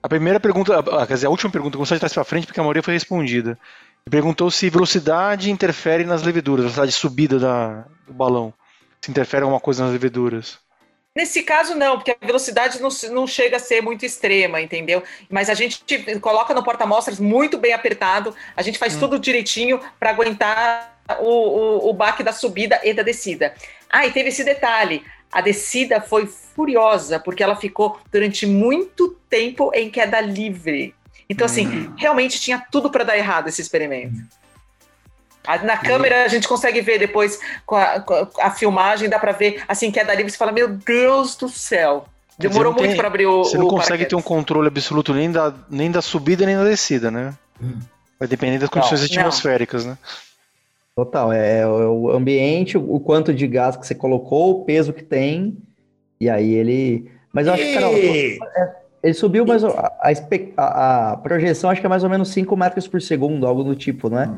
[0.00, 2.62] A primeira pergunta, quer dizer, a última pergunta, vou de trás para frente, porque a
[2.62, 3.58] maioria foi respondida.
[4.08, 8.54] Perguntou se velocidade interfere nas leveduras, velocidade de subida da, do balão.
[9.00, 10.58] Se interfere alguma coisa nas leveduras.
[11.14, 15.02] Nesse caso, não, porque a velocidade não, não chega a ser muito extrema, entendeu?
[15.28, 15.82] Mas a gente
[16.20, 19.00] coloca no porta-mostras muito bem apertado, a gente faz hum.
[19.00, 23.54] tudo direitinho para aguentar o, o, o baque da subida e da descida.
[23.90, 25.02] Ah, e teve esse detalhe:
[25.32, 30.94] a descida foi furiosa, porque ela ficou durante muito tempo em queda livre.
[31.28, 31.94] Então, assim, uhum.
[31.96, 34.16] realmente tinha tudo para dar errado esse experimento.
[35.62, 39.62] Na câmera a gente consegue ver depois com a, com a filmagem, dá para ver
[39.68, 42.04] assim que é dali você fala: Meu Deus do céu!
[42.38, 43.44] Demorou muito para abrir o.
[43.44, 47.10] Você não consegue ter um controle absoluto nem da, nem da subida nem da descida,
[47.10, 47.32] né?
[47.62, 47.78] Hum.
[48.18, 49.92] Vai depender das condições não, atmosféricas, não.
[49.92, 49.98] né?
[50.96, 55.02] Total, é, é o ambiente, o quanto de gás que você colocou, o peso que
[55.02, 55.56] tem,
[56.18, 57.10] e aí ele.
[57.32, 58.38] Mas eu acho que, Carol, E-
[59.06, 60.12] ele subiu, mas a, a,
[60.56, 63.74] a- a projeção acho que é mais ou menos 5 metros por segundo, algo do
[63.74, 64.30] tipo, não é?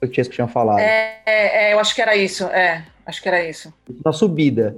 [0.00, 0.78] Eu tinha que tinha falado.
[0.78, 2.44] É, é, é, eu acho que era isso.
[2.46, 3.72] É, acho que era isso.
[4.04, 4.76] Na subida.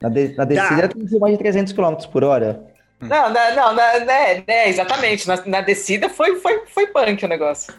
[0.00, 2.62] Na, de- na descida tem que ser mais de 300 km por hora.
[3.00, 5.26] Não, na- não, na- né, né, exatamente.
[5.28, 7.72] Na, na descida foi, foi, foi punk o negócio.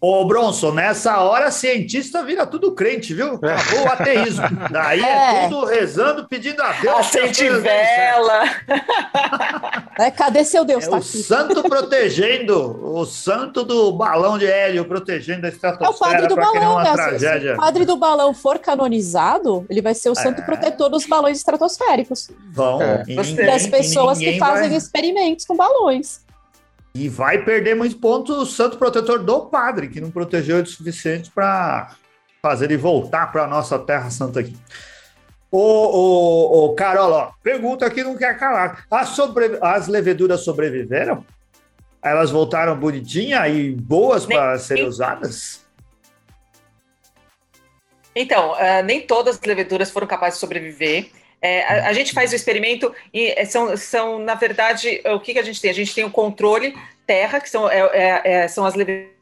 [0.00, 3.34] Ô, Bronson, nessa hora cientista vira tudo crente, viu?
[3.34, 4.46] Acabou o ateísmo.
[4.70, 5.06] Daí é,
[5.46, 5.48] É.
[5.48, 6.98] tudo rezando, pedindo a Deus.
[6.98, 7.62] Acende certo.
[7.62, 8.44] vela.
[9.98, 10.84] É, cadê seu Deus?
[10.84, 11.22] É tá o aqui.
[11.22, 12.56] santo protegendo,
[12.94, 16.82] o santo do balão de hélio protegendo a É o estratosfera padre do balão, uma
[16.84, 16.90] né?
[16.90, 17.54] Se- Se tragédia.
[17.54, 20.44] o padre do balão for canonizado, ele vai ser o santo É.
[20.44, 22.30] protetor dos balões estratosféricos.
[22.52, 22.80] Vão.
[22.80, 23.02] É.
[23.08, 26.20] E ninguém- Das pessoas que fazem vai- experimentos com balões.
[26.94, 30.70] E vai perder muitos pontos o santo protetor do padre, que não protegeu ele o
[30.70, 31.90] suficiente para
[32.40, 34.56] fazer ele voltar para a nossa terra santa aqui.
[35.50, 38.86] Ô, ô, ô, Carol, ó, pergunta que não quer calar.
[38.90, 41.24] As, sobre- as leveduras sobreviveram?
[42.02, 45.66] Elas voltaram bonitinhas e boas para serem usadas?
[48.14, 51.10] Então, ah, nem todas as leveduras foram capazes de sobreviver.
[51.40, 55.32] É, a, a gente faz o experimento e é, são, são, na verdade, o que,
[55.32, 55.70] que a gente tem?
[55.70, 56.74] A gente tem o controle
[57.06, 59.17] terra, que são, é, é, é, são as leveduras,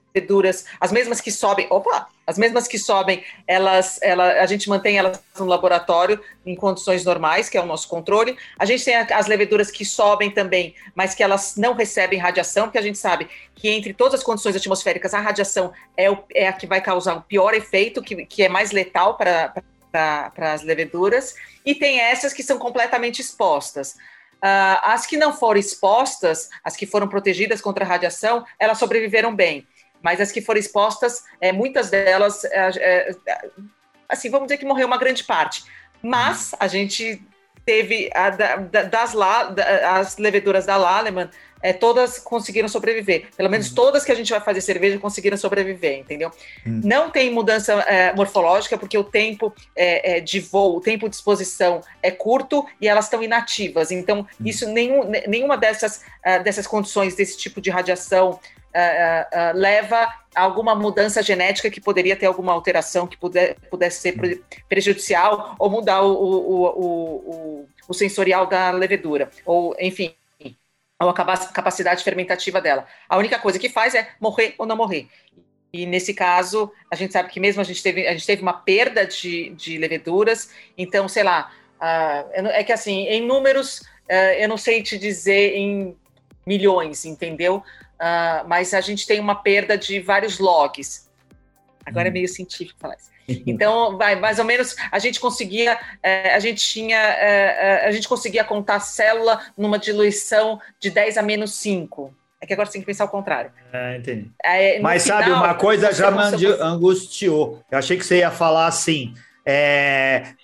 [0.81, 5.21] as mesmas que sobem, opa, as mesmas que sobem, elas, ela, a gente mantém elas
[5.39, 8.37] no laboratório em condições normais, que é o nosso controle.
[8.59, 12.79] A gente tem as leveduras que sobem também, mas que elas não recebem radiação, porque
[12.79, 16.53] a gente sabe que entre todas as condições atmosféricas, a radiação é, o, é a
[16.53, 19.53] que vai causar o pior efeito, que, que é mais letal para
[20.35, 23.95] para as leveduras, e tem essas que são completamente expostas.
[24.43, 29.35] Ah, as que não foram expostas, as que foram protegidas contra a radiação, elas sobreviveram
[29.35, 29.67] bem.
[30.03, 33.17] Mas as que foram expostas, é, muitas delas, é, é,
[34.09, 35.65] assim, vamos dizer que morreu uma grande parte.
[36.03, 37.23] Mas a gente
[37.65, 41.29] teve a da- da- das lá, da- as leveduras da Laleman,
[41.61, 43.29] é, todas conseguiram sobreviver.
[43.37, 46.31] Pelo menos todas que a gente vai fazer cerveja conseguiram sobreviver, entendeu?
[46.65, 46.81] Hum.
[46.85, 51.17] Não tem mudança é, morfológica, porque o tempo é, é, de voo, o tempo de
[51.17, 53.91] exposição é curto e elas estão inativas.
[53.91, 58.39] Então, isso nenhum, ne- nenhuma dessas, ah, dessas condições, desse tipo de radiação,
[58.77, 63.57] ah, ah, ah, leva a alguma mudança genética que poderia ter alguma alteração que puder,
[63.71, 69.31] pudesse ser pre- prejudicial ou mudar o, o, o, o, sensorial da levedura.
[69.47, 70.15] Ou, enfim,
[71.01, 72.87] ou a capa- capacidade fermentativa dela.
[73.09, 75.09] A única coisa que faz é morrer ou não morrer.
[75.73, 78.53] E nesse caso, a gente sabe que mesmo a gente teve, a gente teve uma
[78.53, 81.51] perda de, de leveduras, então, sei lá,
[82.43, 83.83] não- é que assim, em números,
[84.39, 85.97] eu não sei te dizer em
[86.47, 87.63] milhões, entendeu?
[87.99, 91.09] Ah, mas a gente tem uma perda de vários logs.
[91.85, 93.15] Agora é meio científico falar isso.
[93.45, 97.91] Então, vai, mais ou menos, a gente conseguia, eh, a gente tinha, eh, eh, a
[97.91, 102.15] gente conseguia contar a célula numa diluição de 10 a menos 5.
[102.41, 103.51] É que agora você tem que pensar o contrário.
[103.73, 104.31] É, entendi.
[104.45, 107.65] É, Mas sabe, final, uma coisa já me angustiou.
[107.69, 110.35] Eu achei que você ia falar assim: é,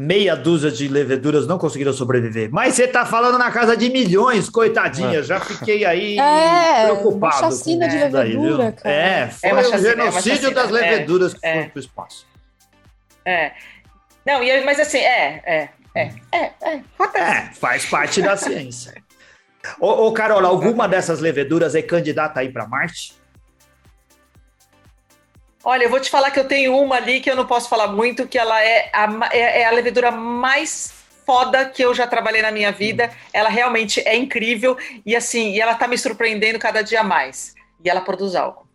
[0.00, 2.48] meia dúzia de leveduras não conseguiram sobreviver.
[2.50, 5.22] Mas você tá falando na casa de milhões, coitadinha.
[5.22, 7.16] Já fiquei aí É, preocupado.
[7.18, 8.72] uma chacina com de daí, levedura, viu?
[8.72, 8.94] cara.
[8.94, 11.54] É, foi uma o chacina, é uma genocídio chacina, das é, leveduras que é.
[11.54, 12.26] foram pro espaço.
[13.26, 13.52] É.
[14.24, 16.80] Não, e, mas assim, é, é, é, é, é.
[17.14, 18.94] É, faz parte da ciência.
[19.78, 23.19] Ô, ô, Carol, alguma dessas leveduras é candidata aí para Marte?
[25.62, 27.88] Olha, eu vou te falar que eu tenho uma ali que eu não posso falar
[27.88, 30.92] muito, que ela é a, é, é a levedura mais
[31.26, 33.10] foda que eu já trabalhei na minha vida.
[33.32, 37.54] Ela realmente é incrível e assim, e ela tá me surpreendendo cada dia mais.
[37.84, 38.66] E ela produz álcool.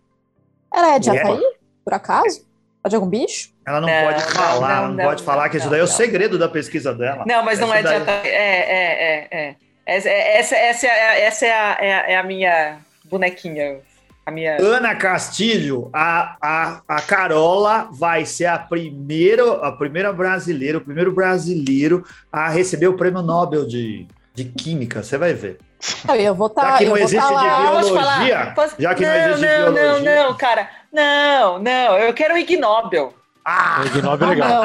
[0.74, 1.10] Ela é de?
[1.10, 1.42] Havaí,
[1.84, 2.46] por acaso?
[2.84, 3.50] É de algum bicho?
[3.68, 5.80] Ela não, Não, pode falar, não, não, não, pode não, falar que isso não, daí
[5.80, 5.94] é o não.
[5.94, 7.24] segredo da pesquisa dela.
[7.26, 8.30] Não, mas não Essa é de daí- Ataí.
[8.30, 9.56] É, é, é, é.
[9.88, 13.80] Essa, essa, essa, é, a- essa é, a, é, a, é a minha bonequinha.
[14.26, 14.58] A minha.
[14.60, 21.12] Ana Castilho, a, a, a Carola vai ser a primeira, a primeira brasileira, o primeiro
[21.14, 25.04] brasileiro a receber o prêmio Nobel de, de Química.
[25.04, 25.60] Você vai ver.
[26.10, 26.78] Eu, eu vou Já estar.
[26.78, 28.52] que eu não vou existe tá de biologia?
[28.56, 30.16] Posso- já que não não, existe não, biologia.
[30.16, 30.70] não, não, cara.
[30.92, 31.98] Não, não.
[32.00, 33.14] Eu quero o Ig Nobel.
[33.48, 34.64] Ah, O Ig Nobel é Ah, legal.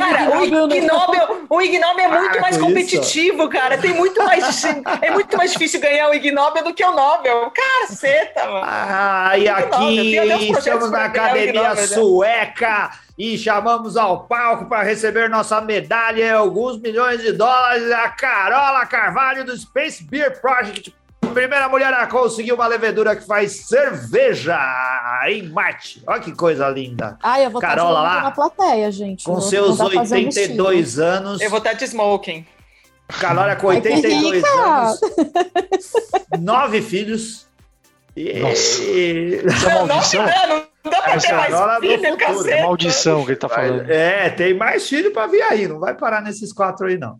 [0.00, 1.60] Cara, o Nobel não- Ig Nobel, o
[2.00, 3.78] é muito Para mais com competitivo, cara.
[3.78, 4.64] Tem muito mais,
[5.00, 7.52] é muito mais difícil ganhar o Ig Nobel do que o Nobel.
[7.52, 8.66] Caceta, mano.
[8.66, 11.86] Ah, e aqui estamos na Academia Nobel, né?
[11.86, 18.08] Sueca e chamamos ao palco para receber nossa medalha e alguns milhões de dólares a
[18.08, 20.92] Carola Carvalho do Space Beer Project.
[21.34, 24.58] Primeira mulher a conseguir uma levedura que faz cerveja
[25.28, 26.02] em Marte.
[26.06, 27.18] Olha que coisa linda.
[27.22, 29.24] Ai, eu vou Carola estar lá, na plateia, gente.
[29.24, 31.40] Com seus vou dar fazer um 82 anos.
[31.40, 32.46] Eu vou estar de smoking.
[33.08, 34.48] Carola com Ai, que 82 rica!
[34.48, 35.00] anos.
[36.40, 37.46] Nove filhos.
[38.16, 38.30] E...
[38.52, 40.24] Isso é maldição.
[40.24, 42.50] Não, não, não dá pra ter mais filho, caceta.
[42.50, 43.90] É maldição que ele tá falando.
[43.90, 47.18] É, tem mais filho para vir aí, não vai parar nesses quatro aí, não.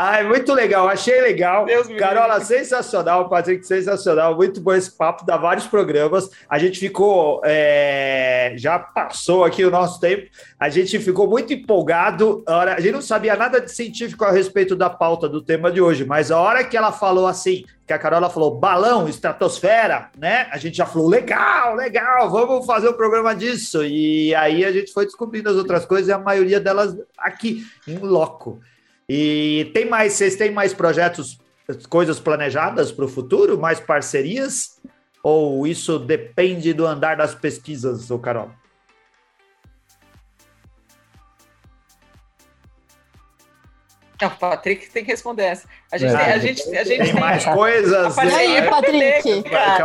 [0.00, 1.64] Ai, muito legal, achei legal.
[1.64, 2.46] Deus Carola, livre.
[2.46, 4.36] sensacional, Patrick, sensacional.
[4.36, 6.30] Muito bom esse papo, dá vários programas.
[6.48, 12.44] A gente ficou, é, já passou aqui o nosso tempo, a gente ficou muito empolgado.
[12.46, 15.68] A, hora, a gente não sabia nada de científico a respeito da pauta do tema
[15.68, 20.12] de hoje, mas a hora que ela falou assim, que a Carola falou balão, estratosfera,
[20.16, 20.46] né?
[20.52, 23.84] A gente já falou, legal, legal, vamos fazer um programa disso.
[23.84, 27.98] E aí a gente foi descobrindo as outras coisas e a maioria delas aqui, em
[27.98, 28.60] loco.
[29.08, 31.38] E tem mais, vocês têm mais projetos,
[31.88, 34.78] coisas planejadas para o futuro, mais parcerias?
[35.22, 38.50] Ou isso depende do andar das pesquisas, ô Carol?
[44.20, 45.68] Não, o Patrick tem que responder essa.
[45.92, 46.18] A gente, É.
[46.18, 47.20] tem, a gente, a gente Tem tem.
[47.20, 48.16] mais coisas?
[48.16, 49.44] E aí, Patrick?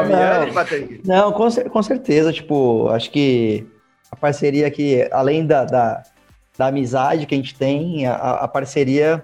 [0.09, 0.53] Não.
[0.53, 1.01] Patrick?
[1.05, 3.67] Não, com, com certeza, tipo, acho que
[4.11, 6.01] a parceria aqui, além da, da,
[6.57, 9.23] da amizade que a gente tem, a, a parceria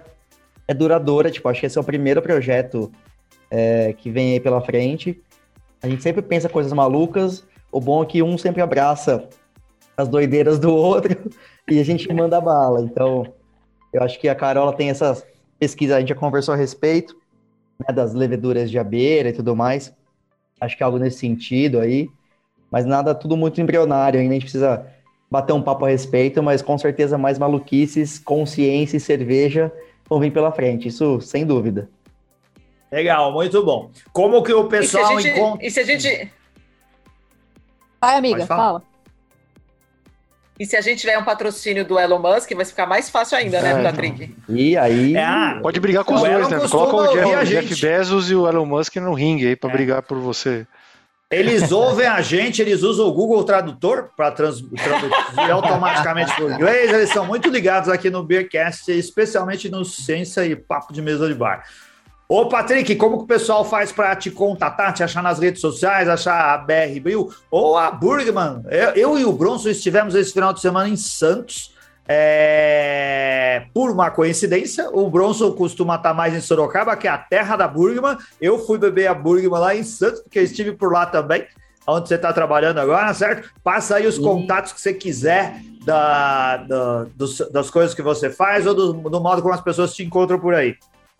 [0.66, 2.90] é duradoura, tipo, acho que esse é o primeiro projeto
[3.50, 5.20] é, que vem aí pela frente.
[5.82, 9.28] A gente sempre pensa coisas malucas, o bom é que um sempre abraça
[9.96, 11.16] as doideiras do outro
[11.68, 13.32] e a gente manda bala, então
[13.92, 15.24] eu acho que a Carola tem essas
[15.58, 17.16] pesquisas, a gente já conversou a respeito,
[17.78, 19.94] né, das leveduras de abelha e tudo mais,
[20.60, 22.08] acho que é algo nesse sentido aí,
[22.70, 24.86] mas nada, tudo muito embrionário, ainda a gente precisa
[25.30, 29.72] bater um papo a respeito, mas com certeza mais maluquices, consciência e cerveja
[30.08, 31.88] vão vir pela frente, isso sem dúvida.
[32.90, 33.90] Legal, muito bom.
[34.12, 35.64] Como que o E pessoal gente, encontra.
[35.64, 36.32] e se a gente.
[38.00, 38.82] Vai, amiga, fala.
[40.58, 43.62] E se a gente tiver um patrocínio do Elon Musk, vai ficar mais fácil ainda,
[43.62, 44.34] né, É, Patrick?
[44.48, 46.68] E aí, É, ah, Pode brigar com os dois, né?
[46.68, 47.80] Coloca o Jeff, Jeff gente.
[47.80, 49.72] Bezos e o Elon Musk no ringue aí pra É.
[49.72, 50.66] brigar por você.
[51.30, 54.66] Eles ouvem a gente, eles usam o Google Tradutor para traduzir
[55.52, 56.92] automaticamente para o inglês.
[56.92, 61.34] Eles são muito ligados aqui no Beercast, especialmente no Ciência e Papo de Mesa de
[61.34, 61.62] Bar.
[62.28, 66.08] Ô, Patrick, como que o pessoal faz para te contatar, te achar nas redes sociais,
[66.08, 68.62] achar a BR Bril ou a Burgman?
[68.68, 71.76] Eu, eu e o Bronson estivemos esse final de semana em Santos.
[72.12, 77.56] É, Por uma coincidência, o Bronson costuma estar mais em Sorocaba, que é a terra
[77.56, 78.16] da Burgman.
[78.40, 81.44] Eu fui beber a Burgman lá em Santos, porque eu estive por lá também,
[81.86, 83.50] onde você está trabalhando agora, certo?
[83.62, 88.66] Passa aí os contatos que você quiser da, da- dos- das coisas que você faz
[88.66, 90.74] ou do, do modo como as pessoas te encontram por aí.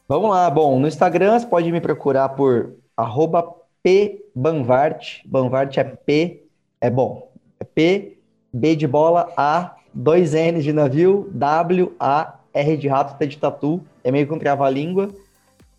[0.08, 0.50] vamos lá.
[0.50, 3.42] Bom, no Instagram você pode me procurar por arroba
[3.82, 5.20] pbanvart.
[5.24, 6.44] Banvart é P,
[6.80, 8.18] é bom, é P,
[8.52, 13.38] B de bola, A, dois N de navio, W, A, R de rato, T de
[13.38, 15.08] tatu, é meio que um trava-língua.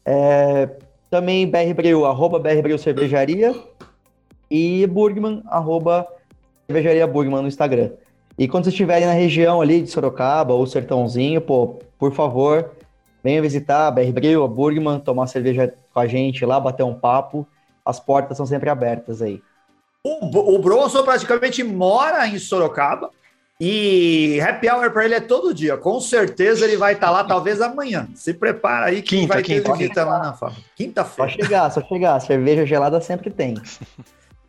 [0.06, 0.70] É,
[1.10, 3.56] também BR Bril, arroba BR Bril Cervejaria
[4.50, 6.08] e Burgman, arroba
[6.68, 7.92] Cervejaria Burgman no Instagram.
[8.38, 12.72] E quando vocês estiverem na região ali de Sorocaba ou Sertãozinho, pô, por favor,
[13.24, 16.94] venha visitar a BR Bril, a Burgman, tomar cerveja com a gente lá, bater um
[16.94, 17.46] papo.
[17.86, 19.42] As portas são sempre abertas aí.
[20.04, 23.12] O, o Bronson praticamente mora em Sorocaba
[23.64, 25.78] e happy hour para ele é todo dia.
[25.78, 28.08] Com certeza ele vai estar lá, talvez amanhã.
[28.16, 29.74] Se prepara aí que Quinta, vai ter quinta.
[29.74, 30.62] visita lá na fábrica.
[30.62, 31.32] Só Quinta-feira.
[31.32, 32.20] chegar, só chegar.
[32.22, 33.54] Cerveja gelada sempre tem.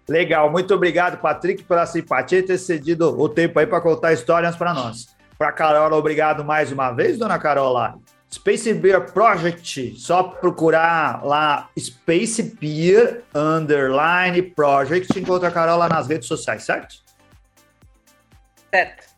[0.08, 4.56] Legal, muito obrigado, Patrick, pela simpatia e ter cedido o tempo aí para contar histórias
[4.56, 5.08] para nós.
[5.38, 7.96] Para Carola, obrigado mais uma vez, dona Carola.
[8.32, 16.28] Space Beer Project, só procurar lá Space Beer Underline Project, encontra a Carola nas redes
[16.28, 17.01] sociais, certo?
[18.72, 19.12] Certo.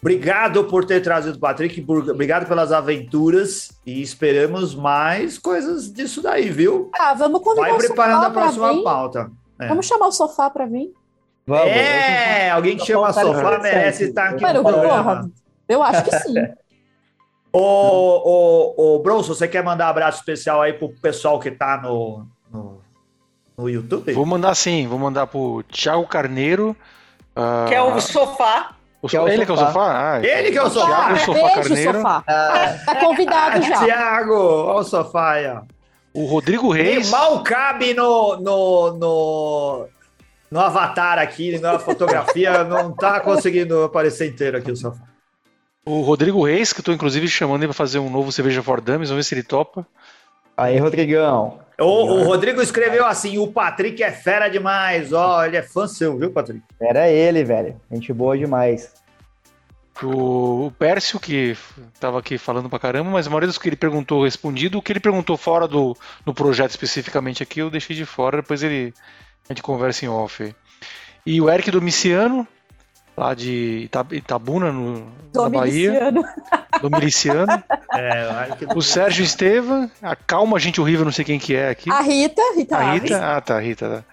[0.00, 6.22] Obrigado por ter trazido o Patrick, por- obrigado pelas aventuras e esperamos mais coisas disso
[6.22, 6.90] daí, viu?
[6.98, 8.82] Ah, vamos convidar Vai o preparando sofá a próxima vir.
[8.82, 9.30] pauta.
[9.58, 9.68] É.
[9.68, 10.90] Vamos chamar o sofá pra vir.
[11.46, 11.66] Vamos.
[11.66, 15.16] É, alguém que chama Sofá merece estar aqui Mano, no programa.
[15.16, 15.30] porra,
[15.68, 16.34] eu acho que sim.
[17.52, 21.80] Ô, ô, ô, Bronson, você quer mandar um abraço especial aí pro pessoal que tá
[21.82, 22.80] no, no,
[23.58, 24.12] no YouTube?
[24.12, 26.76] Vou mandar sim, vou mandar pro Thiago Carneiro.
[27.36, 28.70] Ah, Que é o sofá.
[29.02, 29.72] o que é o ele que é o sofá.
[29.72, 30.12] sofá?
[30.14, 30.86] Ah, Ele que é o sofá.
[30.86, 31.92] Thiago Ah, Sofá beijo, Carneiro.
[31.98, 32.24] sofá.
[32.26, 33.84] Ah, Tá convidado já.
[33.84, 35.60] Tiago, olha o sofá aí, ó.
[36.12, 37.08] O Rodrigo Reis.
[37.10, 39.86] mal cabe no, no, no,
[40.50, 45.04] no avatar aqui, na fotografia, não tá conseguindo aparecer inteiro aqui o sofá.
[45.86, 48.80] O Rodrigo Reis, que eu tô inclusive chamando ele pra fazer um novo Cerveja for
[48.80, 49.86] Dummies, vamos ver se ele topa.
[50.60, 51.58] Aí, Rodrigão.
[51.78, 55.10] O, o Rodrigo escreveu assim: o Patrick é fera demais.
[55.10, 56.60] Ó, ele é fã seu, viu, Patrick?
[56.78, 57.80] Era ele, velho.
[57.90, 58.92] Gente boa demais.
[60.02, 61.56] O, o Pércio, que
[61.94, 64.76] estava aqui falando pra caramba, mas a maioria dos que ele perguntou respondido.
[64.76, 65.96] O que ele perguntou fora do,
[66.26, 68.92] do projeto especificamente aqui, eu deixei de fora, depois ele
[69.48, 70.54] a gente conversa em off.
[71.24, 72.46] E o Eric Domiciano,
[73.20, 76.10] lá de Ita- Itabuna, no, na Bahia.
[76.10, 76.24] Domiciano.
[76.82, 77.62] Domiciano.
[77.92, 81.90] É, O Sérgio Estevam, a Calma Gente Horrível, não sei quem que é aqui.
[81.90, 83.02] A Rita, Rita, A Alves.
[83.02, 83.88] Rita, ah tá, a Rita.
[83.90, 84.04] tá.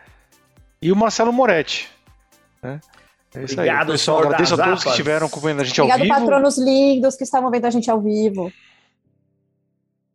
[0.82, 1.88] E o Marcelo Moretti.
[2.64, 2.80] né?
[3.36, 3.68] É isso aí.
[3.68, 6.20] Obrigado, Pessoal, Senhor agradeço a todos que estiveram acompanhando a gente ao Obrigado, vivo.
[6.20, 8.52] patronos lindos que estavam vendo a gente ao vivo.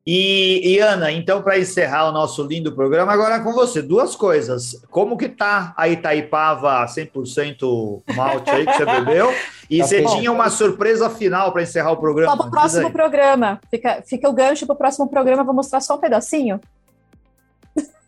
[0.04, 3.80] E, e, Ana, então, para encerrar o nosso lindo programa, agora é com você.
[3.80, 4.82] Duas coisas.
[4.90, 9.32] Como que tá a Itaipava 100% malte aí que você bebeu?
[9.70, 10.16] E Tá você bom.
[10.16, 12.32] tinha uma surpresa final para encerrar o programa.
[12.32, 13.60] Só pro Diz próximo programa.
[13.70, 16.60] Fica, fica o gancho pro próximo programa, vou mostrar só um pedacinho.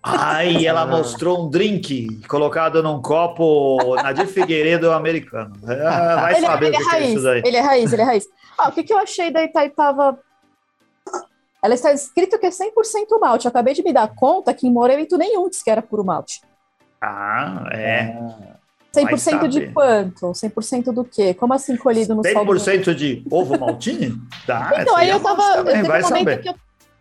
[0.03, 5.55] Ai, ela mostrou um drink colocado num copo na de Figueiredo americano.
[5.66, 7.42] Ah, vai ele, saber ele o é que, é raiz, isso daí.
[7.42, 8.24] ele é raiz, ele é raiz.
[8.59, 10.18] Ó, o que, que eu achei da Itaipava?
[11.65, 13.47] Ela está escrito que é 100% malte.
[13.47, 16.43] Eu acabei de me dar conta que em Morevento nenhum disse que era puro malte.
[17.01, 18.15] Ah, é.
[18.95, 20.27] 100% de quanto?
[20.33, 21.33] 100% do quê?
[21.33, 22.45] Como assim colhido no sol?
[22.45, 24.12] do- 100% de ovo maltine?
[24.47, 25.55] Dá, Então, aí eu tava.
[25.55, 26.43] também, teve, vai um momento saber.
[26.43, 26.55] que eu,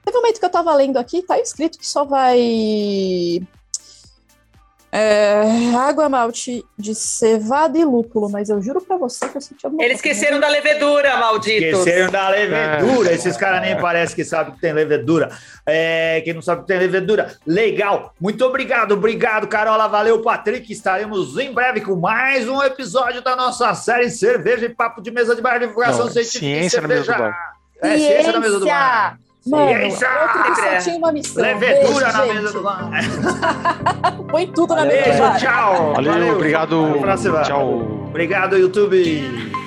[0.06, 3.46] teve um momento que eu tava lendo aqui, tá escrito que só vai.
[4.96, 5.42] É,
[5.76, 9.84] água malte de cevada e lúpulo, mas eu juro pra você que eu senti alguma
[9.84, 10.14] Eles coisa.
[10.16, 11.80] esqueceram da levedura, malditos.
[11.80, 13.10] Esqueceram da levedura.
[13.10, 13.16] É.
[13.16, 15.32] Esses caras nem parecem que sabem que tem levedura.
[15.66, 18.14] É, quem não sabe que tem levedura, legal.
[18.22, 19.88] Muito obrigado, obrigado, Carola.
[19.88, 20.72] Valeu, Patrick.
[20.72, 25.36] Estaremos em breve com mais um episódio da nossa série Cerveja e Papo de Mesa
[25.36, 27.30] de Bar, divulgação Não, científica e ciência na mesa do cerveja.
[27.30, 27.54] bar.
[27.82, 29.18] É, ciência na mesa do bar.
[29.46, 31.44] Mano, outro que só tinha uma missão.
[31.44, 32.36] Levedura Beijo, na gente.
[32.36, 32.90] mesa do bar.
[34.32, 34.96] Põe tudo na Valeu.
[34.96, 35.38] mesa do bar.
[35.40, 35.94] tchau.
[35.96, 36.86] Valeu, obrigado.
[36.86, 37.42] Até a próxima.
[37.42, 38.06] Tchau.
[38.10, 39.63] Obrigado, YouTube.